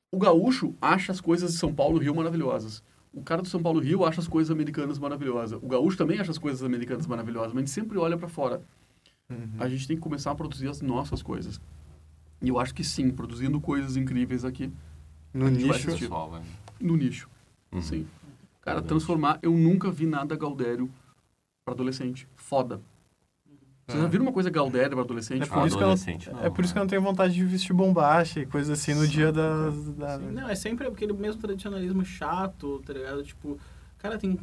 [0.10, 2.82] O gaúcho acha as coisas de São Paulo e Rio maravilhosas.
[3.14, 5.60] O cara do São Paulo Rio acha as coisas americanas maravilhosas.
[5.62, 8.62] O gaúcho também acha as coisas americanas maravilhosas, mas a gente sempre olha para fora.
[9.60, 11.60] A gente tem que começar a produzir as nossas coisas.
[12.42, 14.72] E eu acho que sim, produzindo coisas incríveis aqui
[15.34, 15.86] No nicho.
[15.86, 16.42] Pessoal, vai-
[16.80, 17.30] no nicho.
[17.72, 17.82] Uhum.
[17.82, 18.08] Sim.
[18.62, 19.40] Cara, transformar.
[19.42, 20.90] Eu nunca vi nada Galdério
[21.64, 22.28] para adolescente.
[22.36, 22.82] Foda.
[23.92, 24.10] Vocês já É.
[24.12, 25.44] viram uma coisa Galdério para adolescente?
[25.44, 26.86] É por, isso que eu Adolescente, não, não, é por isso que eu né?
[26.86, 29.70] não tenho vontade de vestir bombacha e coisa assim no dia da...
[29.98, 30.20] da...
[30.20, 33.24] Sim, não, é sempre aquele mesmo tradicionalismo chato, tá ligado?
[33.24, 33.60] Tipo,
[33.98, 34.40] cara, tem,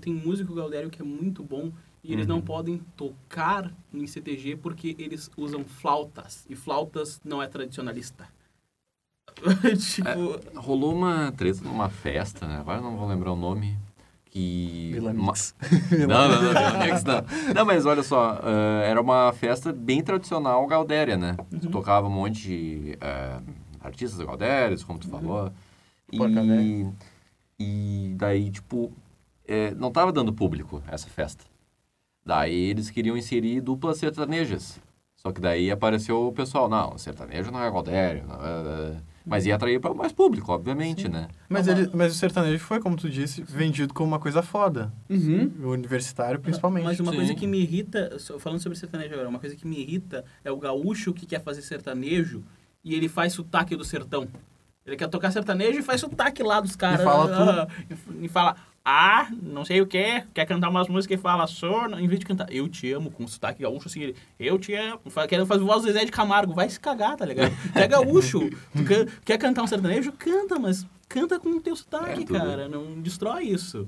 [0.00, 1.72] tem músico Galdério que é muito bom
[2.02, 2.42] e eles não Uhum.
[2.42, 6.46] podem tocar em CTG porque eles usam flautas.
[6.48, 8.26] E flautas não é tradicionalista.
[9.78, 12.58] tipo, Rolou uma treta numa festa, né?
[12.58, 13.76] Agora não vou lembrar o nome.
[14.30, 14.90] Que.
[14.92, 15.32] Vila uma-.
[15.90, 17.22] Não, não, não, Vila Mix não.
[17.54, 21.36] Não, mas olha só, eh, era uma festa bem tradicional galdéria, né?
[21.72, 23.40] Tocava um monte de eh,
[23.80, 25.50] artistas galdérios, como tu falou.
[26.16, 26.92] Porca E, velha.
[27.58, 28.92] e daí, tipo,
[29.48, 31.44] eh, não tava dando público essa festa.
[32.24, 34.78] Daí eles queriam inserir duplas sertanejas.
[35.16, 38.24] Só que daí apareceu o pessoal, não, sertanejo não é galdério.
[38.28, 38.96] não é- é-
[39.30, 41.28] Mas ia atrair para mais público, obviamente, né?
[41.48, 44.92] Mas, ele, mas o sertanejo foi, como tu disse, vendido como uma coisa foda.
[45.08, 45.52] Uhum.
[45.62, 46.84] O universitário, principalmente.
[46.84, 47.18] Mas uma Sim.
[47.18, 50.56] coisa que me irrita, falando sobre sertanejo agora, uma coisa que me irrita é o
[50.58, 52.42] gaúcho que quer fazer sertanejo
[52.84, 54.26] e ele faz sotaque do sertão.
[54.84, 57.04] Ele quer tocar sertanejo e faz sotaque lá dos caras.
[57.04, 61.22] fala ah, E, e fala, ah, não sei o que, quer cantar umas músicas e
[61.22, 64.58] fala, só, em vez de cantar, eu te amo, com sotaque gaúcho, assim, ele, eu
[64.58, 67.52] te amo, querendo fazer voz do Zezé de Camargo, vai se cagar, tá ligado?
[67.72, 68.40] Tu é gaúcho,
[68.74, 70.12] tu quer, quer cantar um sertanejo?
[70.12, 72.38] Canta, mas canta com o teu sotaque, É, tudo.
[72.38, 73.86] cara, não destrói isso.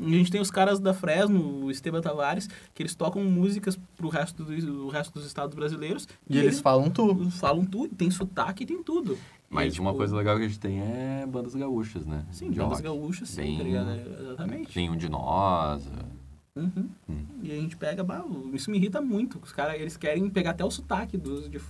[0.00, 4.08] A gente tem os caras da Fresno, o Esteban Tavares, que eles tocam músicas pro
[4.08, 6.06] resto, do, resto dos estados brasileiros.
[6.30, 7.28] E eles falam tu.
[7.32, 9.18] falam tudo, tem sotaque e tem tudo.
[9.50, 12.24] Mas E, uma tipo, coisa legal que a gente tem é bandas gaúchas, né?
[12.30, 12.82] Sim, De bandas rock.
[12.82, 13.90] gaúchas, sim, Bem- tá ligado?
[13.90, 14.76] É, Exatamente.
[14.78, 15.86] Nenhum de nós.
[15.86, 16.60] é.
[16.60, 16.88] Uhum.
[17.08, 17.24] Hum.
[17.42, 19.38] E a gente pega, bah, isso me irrita muito.
[19.42, 21.60] Os caras, eles querem pegar até o sotaque dos, de,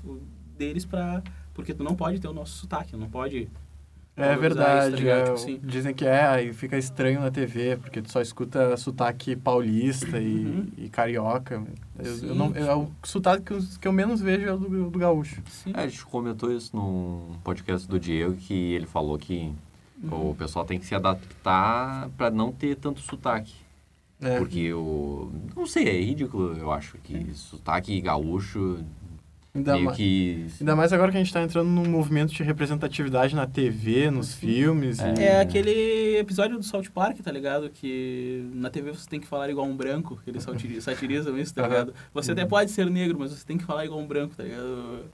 [0.56, 1.22] deles pra...
[1.54, 3.48] Porque tu não pode ter o nosso sotaque, não pode...
[4.18, 4.90] É isso, verdade.
[4.90, 5.28] tá ligado?
[5.28, 5.60] é, assim.
[5.62, 10.44] Dizem que é, aí fica estranho na TV, porque tu só escuta sotaque paulista e,
[10.44, 10.66] Uhum.
[10.76, 11.62] e carioca.
[11.98, 12.26] Eu, Sim.
[12.28, 14.90] eu não, eu- é o sotaque que eu, que eu menos vejo é o do,
[14.90, 15.40] do gaúcho.
[15.48, 15.72] Sim.
[15.74, 19.52] É, a gente comentou isso num podcast do Diego, que ele falou que
[20.02, 20.30] Uhum.
[20.30, 23.54] o pessoal tem que se adaptar para não ter tanto sotaque.
[24.20, 24.36] É.
[24.38, 25.30] Porque o...
[25.56, 28.78] Não sei, é ridículo, eu acho, que sotaque gaúcho
[29.58, 30.46] Ainda, meio ma- que...
[30.60, 34.34] ainda mais agora que a gente tá entrando num movimento de representatividade na TV, nos
[34.34, 34.98] filmes.
[34.98, 37.68] e- É aquele episódio do South Park, tá ligado?
[37.70, 41.54] Que na TV você tem que falar igual um branco, que eles satiri- satirizam isso,
[41.54, 41.92] tá ligado?
[42.14, 45.04] Você até pode ser negro, mas você tem que falar igual um branco, tá ligado?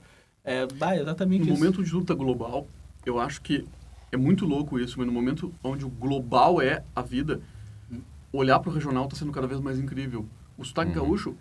[0.43, 1.59] É, bah, exatamente No isso.
[1.59, 2.67] momento de luta global,
[3.05, 3.65] eu acho que
[4.11, 7.41] é muito louco isso, mas no momento onde o global é a vida,
[8.31, 10.25] olhar para o regional está sendo cada vez mais incrível.
[10.57, 11.03] O sotaque Uhum.
[11.05, 11.35] gaúcho,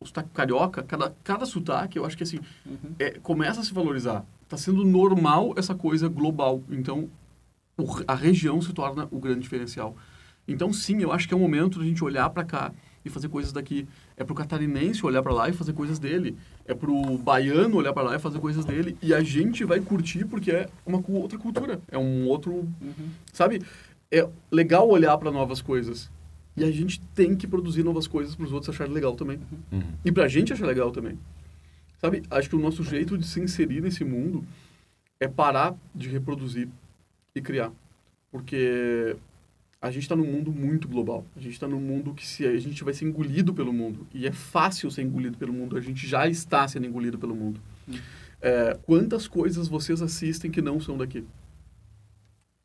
[0.00, 2.94] o sotaque carioca, cada, cada sotaque, eu acho que assim, Uhum.
[2.98, 4.24] é, começa a se valorizar.
[4.42, 6.62] Está sendo normal essa coisa global.
[6.70, 7.08] Então,
[7.78, 9.96] o- a região se torna o grande diferencial.
[10.46, 12.72] Então, sim, eu acho que é o momento da gente olhar para cá
[13.04, 13.88] e fazer coisas daqui.
[14.16, 16.36] É pro catarinense olhar para lá e fazer coisas dele.
[16.66, 18.96] É pro baiano olhar para lá e fazer coisas dele.
[19.02, 21.80] E a gente vai curtir porque é uma outra cultura.
[21.90, 23.08] É um outro, Uhum.
[23.32, 23.60] sabe?
[24.10, 26.08] É legal olhar para novas coisas.
[26.56, 29.38] E a gente tem que produzir novas coisas para os outros acharem legal também.
[29.70, 29.82] Uhum.
[30.04, 31.18] E pra gente achar legal também.
[31.98, 34.44] Sabe, acho que o nosso jeito de se inserir nesse mundo
[35.20, 36.68] é parar de reproduzir
[37.34, 37.72] e criar.
[38.30, 39.16] Porque
[39.80, 41.26] a gente está num mundo muito global.
[41.36, 44.06] A gente está num mundo que se a gente vai ser engolido pelo mundo.
[44.14, 45.76] E é fácil ser engolido pelo mundo.
[45.76, 47.60] A gente já está sendo engolido pelo mundo.
[48.40, 51.24] É, quantas coisas vocês assistem que não são daqui?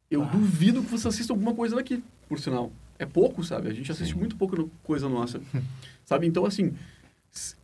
[0.10, 2.72] Eu duvido que vocês assistam alguma coisa daqui, por sinal.
[3.02, 3.68] É pouco, sabe?
[3.68, 4.20] A gente assiste Sim.
[4.20, 5.42] muito pouco no- coisa nossa.
[6.06, 6.28] sabe?
[6.28, 6.76] Então, assim,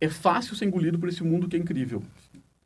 [0.00, 2.02] é fácil ser engolido por esse mundo que é incrível.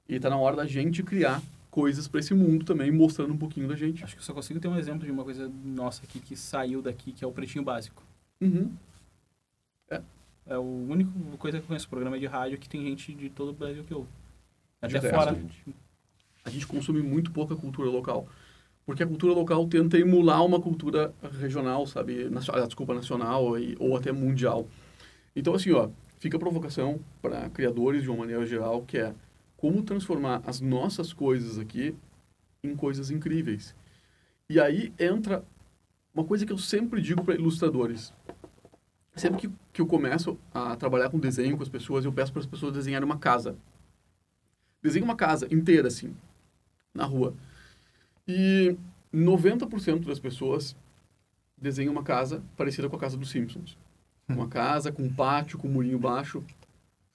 [0.09, 3.69] E tá na hora da gente criar coisas para esse mundo também, mostrando um pouquinho
[3.69, 4.03] da gente.
[4.03, 6.81] Acho que eu só consigo ter um exemplo de uma coisa nossa aqui que saiu
[6.81, 8.03] daqui, que é o Pretinho Básico.
[8.41, 8.73] Uhum.
[10.47, 13.51] É o único coisa que eu conheço, programa de rádio que tem gente de todo
[13.51, 14.09] o Brasil que ouve.
[14.81, 15.35] Até Diverso, fora.
[15.35, 15.75] gente.
[16.45, 18.27] A gente consome muito pouca cultura local.
[18.93, 22.29] Porque a cultura local tenta emular uma cultura regional, sabe?
[22.29, 24.69] Nacio- ah, desculpa, nacional e, ou até mundial.
[25.35, 25.89] Então, assim, ó,
[26.19, 29.15] fica a provocação para criadores de uma maneira geral, que é
[29.57, 31.97] como transformar as nossas coisas aqui
[32.63, 33.75] em coisas incríveis.
[34.47, 35.43] E aí entra
[36.15, 38.13] uma coisa que eu sempre digo para ilustradores.
[39.17, 42.41] Sempre que, que eu começo a trabalhar com desenho com as pessoas, eu peço para
[42.41, 43.57] as pessoas desenharem uma casa.
[44.83, 46.15] Desenhe uma casa inteira, assim,
[46.93, 47.33] na rua.
[48.27, 48.77] E
[49.13, 50.77] 90% das pessoas
[51.57, 53.77] desenham uma casa parecida com a casa dos Simpsons.
[54.29, 56.43] Uma casa com um pátio, com um murinho baixo.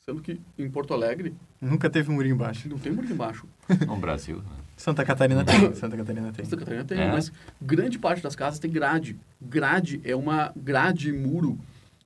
[0.01, 2.69] Sendo que em Porto Alegre Nunca teve um murinho embaixo.
[2.69, 3.45] não tem murinho baixo.
[3.85, 4.43] No Brasil, né?
[4.77, 5.73] Santa Catarina tem.
[5.75, 6.45] Santa Catarina tem.
[6.45, 7.11] Santa Catarina tem, É?
[7.11, 7.31] mas
[7.61, 9.19] grande parte das casas tem grade.
[9.41, 11.57] Grade é uma grade e muro.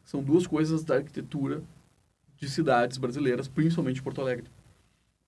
[0.05, 1.61] São duas coisas da arquitetura
[2.37, 4.45] de cidades brasileiras, principalmente Porto Alegre.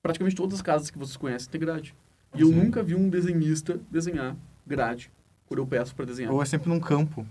[0.01, 1.93] Praticamente todas as casas que vocês conhecem têm grade.
[2.36, 2.53] E eu Sim.
[2.53, 5.11] nunca vi um desenhista desenhar grade
[5.45, 6.31] quando eu peço para desenhar.
[6.31, 7.25] Ou é sempre num campo.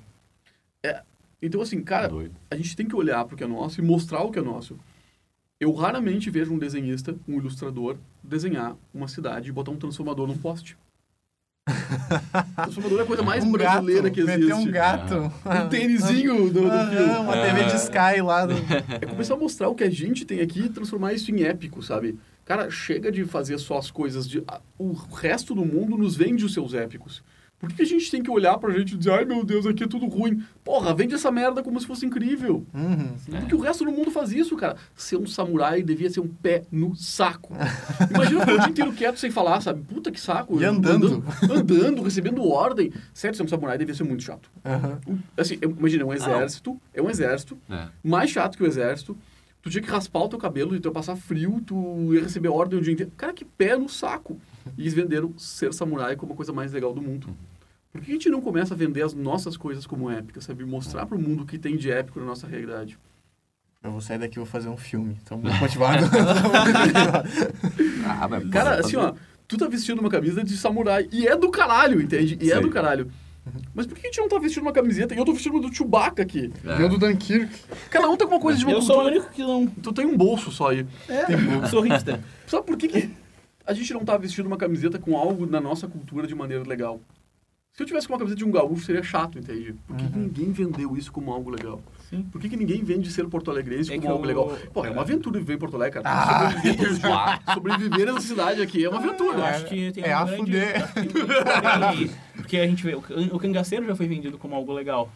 [1.43, 2.37] Então, assim, cara, Doido.
[2.49, 4.43] a gente tem que olhar para o que é nosso e mostrar o que é
[4.43, 4.79] nosso.
[5.59, 10.39] Eu raramente vejo um desenhista, um ilustrador, desenhar uma cidade e botar um transformador num
[10.39, 10.79] poste.
[12.57, 14.41] transformador é a coisa mais um brasileira gato, que existe.
[14.41, 15.15] Meter um gato.
[15.65, 17.21] Um tênisinho do, do fio.
[17.23, 18.47] uma TV de Sky lá.
[18.47, 18.55] Do...
[19.01, 21.83] É começar a mostrar o que a gente tem aqui e transformar isso em épico,
[21.83, 22.19] sabe?
[22.57, 24.43] Cara, chega de fazer só as coisas de...
[24.47, 27.23] a- O resto do mundo nos vende os seus épicos.
[27.59, 29.65] Por que que a gente tem que olhar pra gente e dizer, ai meu Deus,
[29.67, 30.43] aqui é tudo ruim?
[30.65, 32.67] Porra, vende essa merda como se fosse incrível.
[32.75, 33.15] Uhum.
[33.39, 34.77] Porque o resto do mundo faz isso, cara.
[34.97, 37.55] Ser um samurai devia ser um pé no saco.
[38.11, 39.81] Imagina o dia inteiro quieto sem falar, sabe?
[39.85, 40.61] Puta que saco.
[40.61, 41.25] E andando.
[41.41, 42.93] Andando, andando, recebendo ordem.
[43.15, 44.51] Sério, ser um samurai devia ser muito chato.
[44.65, 44.99] Aham.
[45.07, 47.87] Um- Assim, imagina, um exército, é um exército, É.
[48.03, 49.17] mais chato que o exército.
[49.63, 52.49] Tu tinha que raspar o teu cabelo e tu ia passar frio, tu ia receber
[52.49, 53.13] ordem o dia inteiro.
[53.17, 54.39] Cara, que pé no saco.
[54.79, 57.29] E eles venderam ser samurai como a coisa mais legal do mundo.
[57.93, 60.65] Por que a gente não começa a vender as nossas coisas como épicas, sabe?
[60.65, 62.97] Mostrar pro mundo o que tem de épico na nossa realidade.
[63.83, 65.17] Eu vou sair daqui e vou fazer um filme.
[65.23, 66.05] Então, muito motivado.
[68.07, 68.97] Ah, mas Cara, assim, fazer.
[68.99, 69.15] ó,
[69.49, 72.39] tu tá vestindo uma camisa de samurai e é do caralho, entende?
[72.41, 73.11] E é do caralho.
[73.75, 75.69] Mas por que a gente não tá vestindo uma camiseta e eu tô vestindo uma
[75.69, 76.53] do Chewbacca aqui?
[76.65, 76.81] É.
[76.81, 77.53] E o do Dunkirk.
[77.91, 79.21] Cada um tá com uma coisa de uma Eu sou o cultura.
[79.21, 79.67] único que não.
[79.67, 80.87] Tu tem um bolso só aí.
[81.09, 82.21] É, sou hipster.
[82.47, 83.11] Sabe por que, que
[83.67, 87.01] a gente não tá vestindo uma camiseta com algo na nossa cultura de maneira legal?
[87.75, 89.75] Se eu tivesse com uma camiseta de um gaúcho, seria chato, entende?
[89.87, 90.23] Por que, que Uhum.
[90.25, 91.81] ninguém vendeu isso como algo legal?
[92.11, 92.23] Sim.
[92.31, 94.59] Por que, que ninguém vende ser porto-alegrense É como algo eu- legal?
[94.75, 96.15] Pô, é uma aventura viver em Porto Alegre, cara.
[96.15, 97.55] Ah, Sobreviver, dias.
[97.55, 99.39] Sobreviver nessa cidade aqui é uma aventura.
[99.39, 100.43] Eu acho que tem É um a grande...
[100.43, 100.93] fuder.
[100.93, 105.11] tem Porque a gente vê, o can- o cangaceiro já foi vendido como algo legal.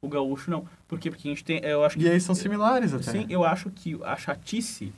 [0.00, 0.64] O gaúcho não.
[0.88, 1.10] Por quê?
[1.10, 2.04] Porque a gente tem, eu acho que...
[2.04, 3.10] E aí são similares até.
[3.12, 4.90] Sim, eu acho que a chatice,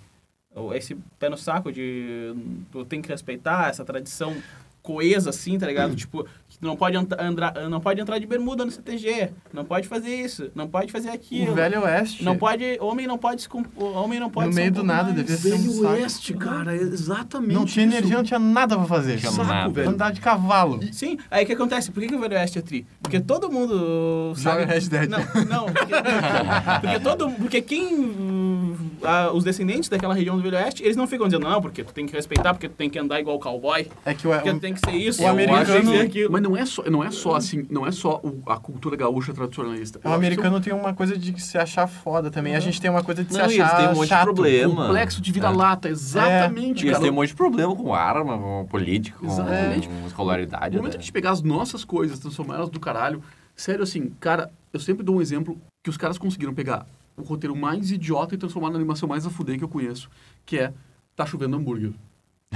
[0.76, 2.32] esse pé no saco de
[2.70, 4.32] tu tem que respeitar essa tradição
[4.80, 5.96] coesa, assim, tá ligado?
[5.96, 9.86] Tipo, que tu não pode, andra, não pode entrar de bermuda no CTG, não pode
[9.88, 11.52] fazer isso, não pode fazer aquilo.
[11.52, 12.24] O Velho Oeste.
[12.24, 15.36] Não pode, homem não pode se homem não pode No meio do nada, mais- devia
[15.36, 15.88] ser um Velho.
[15.88, 17.96] Oeste, cara, é exatamente Não tinha isso.
[17.96, 19.18] energia, não tinha nada pra fazer.
[19.20, 19.68] Saco, nada.
[19.72, 19.90] velho.
[19.90, 20.80] Andar de cavalo.
[20.92, 21.90] Sim, aí o que acontece?
[21.90, 22.86] Por que, que o Velho Oeste é tri?
[23.02, 24.64] Porque todo mundo Joga sabe...
[24.64, 25.08] Red Dead.
[25.08, 25.64] Não, não.
[25.66, 25.94] Porque,
[26.80, 27.30] porque todo...
[27.32, 27.94] Porque quem...
[27.94, 31.82] hum, ah, os descendentes daquela região do Velho Oeste, eles não ficam dizendo, não, porque
[31.84, 34.50] tu tem que respeitar, porque tu tem que andar igual cowboy, É que o, porque
[34.50, 36.32] tu o, tem que ser isso, o americano- tem que ser aquilo.
[36.32, 39.32] Mas não é só, não é só assim, não é só o- a cultura gaúcha
[39.32, 39.98] tradicionalista.
[40.04, 42.54] o americano tem uma coisa de se achar foda também.
[42.54, 44.24] A gente tem uma coisa de se Não, achar têm um monte de chato.
[44.24, 44.86] problema.
[44.86, 47.02] complexo de vira-lata, exatamente, E eles cara.
[47.02, 49.88] têm um monte de problema com arma, com política, com, Exatamente.
[49.88, 50.76] com escolaridade.
[50.76, 50.90] No momento né?
[50.92, 53.22] que a gente pegar as nossas coisas, transformar elas do caralho,
[53.56, 56.86] sério assim, cara, eu sempre dou um exemplo que os caras conseguiram pegar
[57.16, 60.08] o roteiro mais idiota e transformar na animação mais a fuder que eu conheço,
[60.44, 60.72] que é
[61.16, 61.92] Tá Chovendo Hambúrguer.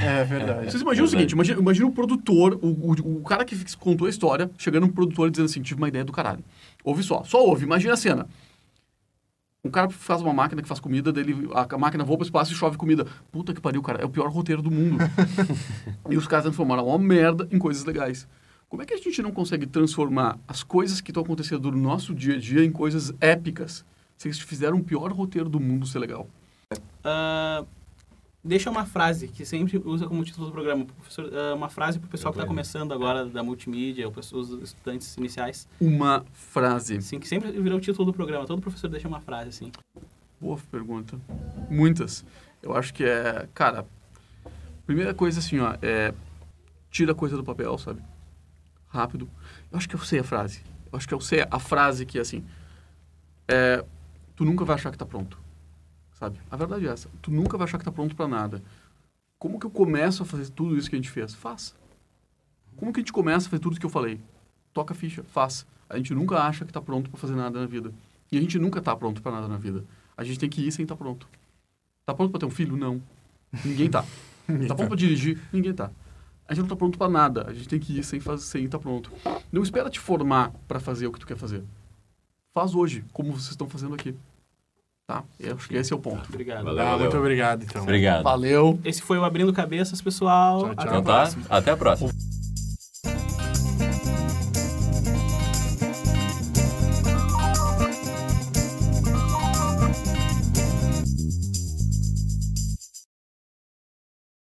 [0.01, 0.71] É verdade.
[0.71, 1.11] Vocês imaginam o Verdade.
[1.11, 4.93] seguinte, imagina, imagina o produtor, o, o, o cara que contou a história, chegando no
[4.93, 6.45] produtor e dizendo assim, tive uma ideia do caralho.
[6.85, 8.29] Ouve só, só ouve, imagina a cena.
[9.65, 12.53] Um cara faz uma máquina que faz comida, dele, a, a máquina voa pro espaço
[12.53, 13.07] e chove comida.
[13.33, 14.99] Puta que pariu, cara, é o pior roteiro do mundo.
[16.09, 18.29] e os caras transformaram uma merda em coisas legais.
[18.69, 22.15] Como é que a gente não consegue transformar as coisas que estão acontecendo no nosso
[22.15, 23.85] dia a dia em coisas épicas?
[24.17, 26.29] Se eles fizeram o pior roteiro do mundo ser legal.
[27.03, 27.65] Ah,
[28.49, 30.87] deixa uma frase que sempre usa como título do programa.
[30.87, 35.17] Professor, ah, uma frase para o pessoal que está começando agora da multimídia, os estudantes
[35.17, 35.69] iniciais.
[35.81, 36.97] Uma frase.
[36.97, 38.47] Assim, que sempre virou o título do programa.
[38.47, 39.71] Todo professor deixa uma frase assim.
[40.41, 41.21] Boa pergunta.
[41.71, 42.25] Muitas.
[42.63, 43.87] Eu acho que é, cara,
[44.87, 46.15] primeira coisa assim, ó, é
[46.91, 48.03] tira a coisa do papel, sabe?
[48.89, 49.29] Rápido.
[49.71, 50.63] Eu acho que eu sei a frase.
[50.91, 52.43] Eu acho que eu sei a frase que assim,
[53.47, 53.85] é,
[54.35, 55.39] tu nunca vai achar que tá pronto.
[56.19, 56.41] Sabe?
[56.51, 57.09] A verdade é essa.
[57.23, 58.61] Tu nunca vai achar que tá pronto para nada.
[59.39, 61.33] Como que eu começo a fazer tudo isso que a gente fez?
[61.33, 61.75] Faça.
[62.77, 64.21] Como que a gente começa a fazer tudo que eu falei?
[64.75, 65.65] Toca a ficha, faça.
[65.89, 67.93] A gente nunca acha que tá pronto para fazer nada na vida.
[68.33, 69.85] E a gente nunca tá pronto para nada na vida.
[70.17, 71.29] A gente tem que ir sem estar pronto.
[72.05, 72.77] Tá pronto para ter um filho?
[72.77, 73.01] Não.
[73.65, 74.03] Ninguém tá.
[74.67, 75.41] tá pronto para dirigir?
[75.53, 75.93] Ninguém tá.
[76.49, 77.47] A gente não tá pronto para nada.
[77.47, 79.13] A gente tem que ir sem fazer, sem estar pronto.
[79.53, 81.63] Não espera te formar para fazer o que tu quer fazer.
[82.53, 84.17] Faz hoje, como vocês estão fazendo aqui.
[85.09, 85.25] Tá?
[85.41, 86.29] Eu acho que esse é o ponto.
[86.29, 86.65] Obrigado.
[86.67, 86.99] Valeu, Ah, valeu.
[86.99, 87.83] muito obrigado, então.
[87.83, 88.23] Obrigado.
[88.25, 88.79] Valeu.
[88.85, 90.65] Esse foi o Abrindo Cabeças, pessoal.
[90.65, 90.83] Tchau, tchau.
[90.83, 91.43] Até a Então tá, próxima.
[91.49, 92.11] até a próxima.